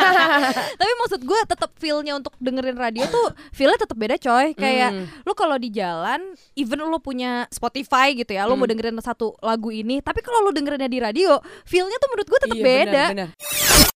tapi 0.80 0.92
maksud 0.98 1.20
gue 1.22 1.40
tetap 1.46 1.70
feelnya 1.76 2.14
untuk 2.14 2.34
dengerin 2.36 2.74
radio 2.74 3.06
tuh 3.06 3.26
feelnya 3.50 3.78
tetap 3.78 3.94
beda 3.94 4.16
coy 4.16 4.50
kayak 4.52 4.88
Hmm. 4.88 5.06
lu 5.22 5.32
kalau 5.32 5.56
di 5.56 5.68
jalan 5.68 6.20
even 6.54 6.78
lu 6.80 6.98
punya 6.98 7.44
Spotify 7.48 8.14
gitu 8.14 8.30
ya 8.30 8.44
lu 8.44 8.54
mau 8.54 8.64
dengerin 8.64 8.94
satu 8.98 9.34
lagu 9.40 9.68
ini 9.68 9.98
tapi 9.98 10.20
kalau 10.20 10.42
lu 10.42 10.50
dengerinnya 10.50 10.86
di 10.86 10.98
radio 10.98 11.36
feelnya 11.62 11.96
tuh 11.96 12.08
menurut 12.08 12.28
gue 12.28 12.40
tetap 12.40 12.56
Iya, 12.56 12.64
beda 12.64 12.90
benar, 13.04 13.08
benar. 13.12 13.28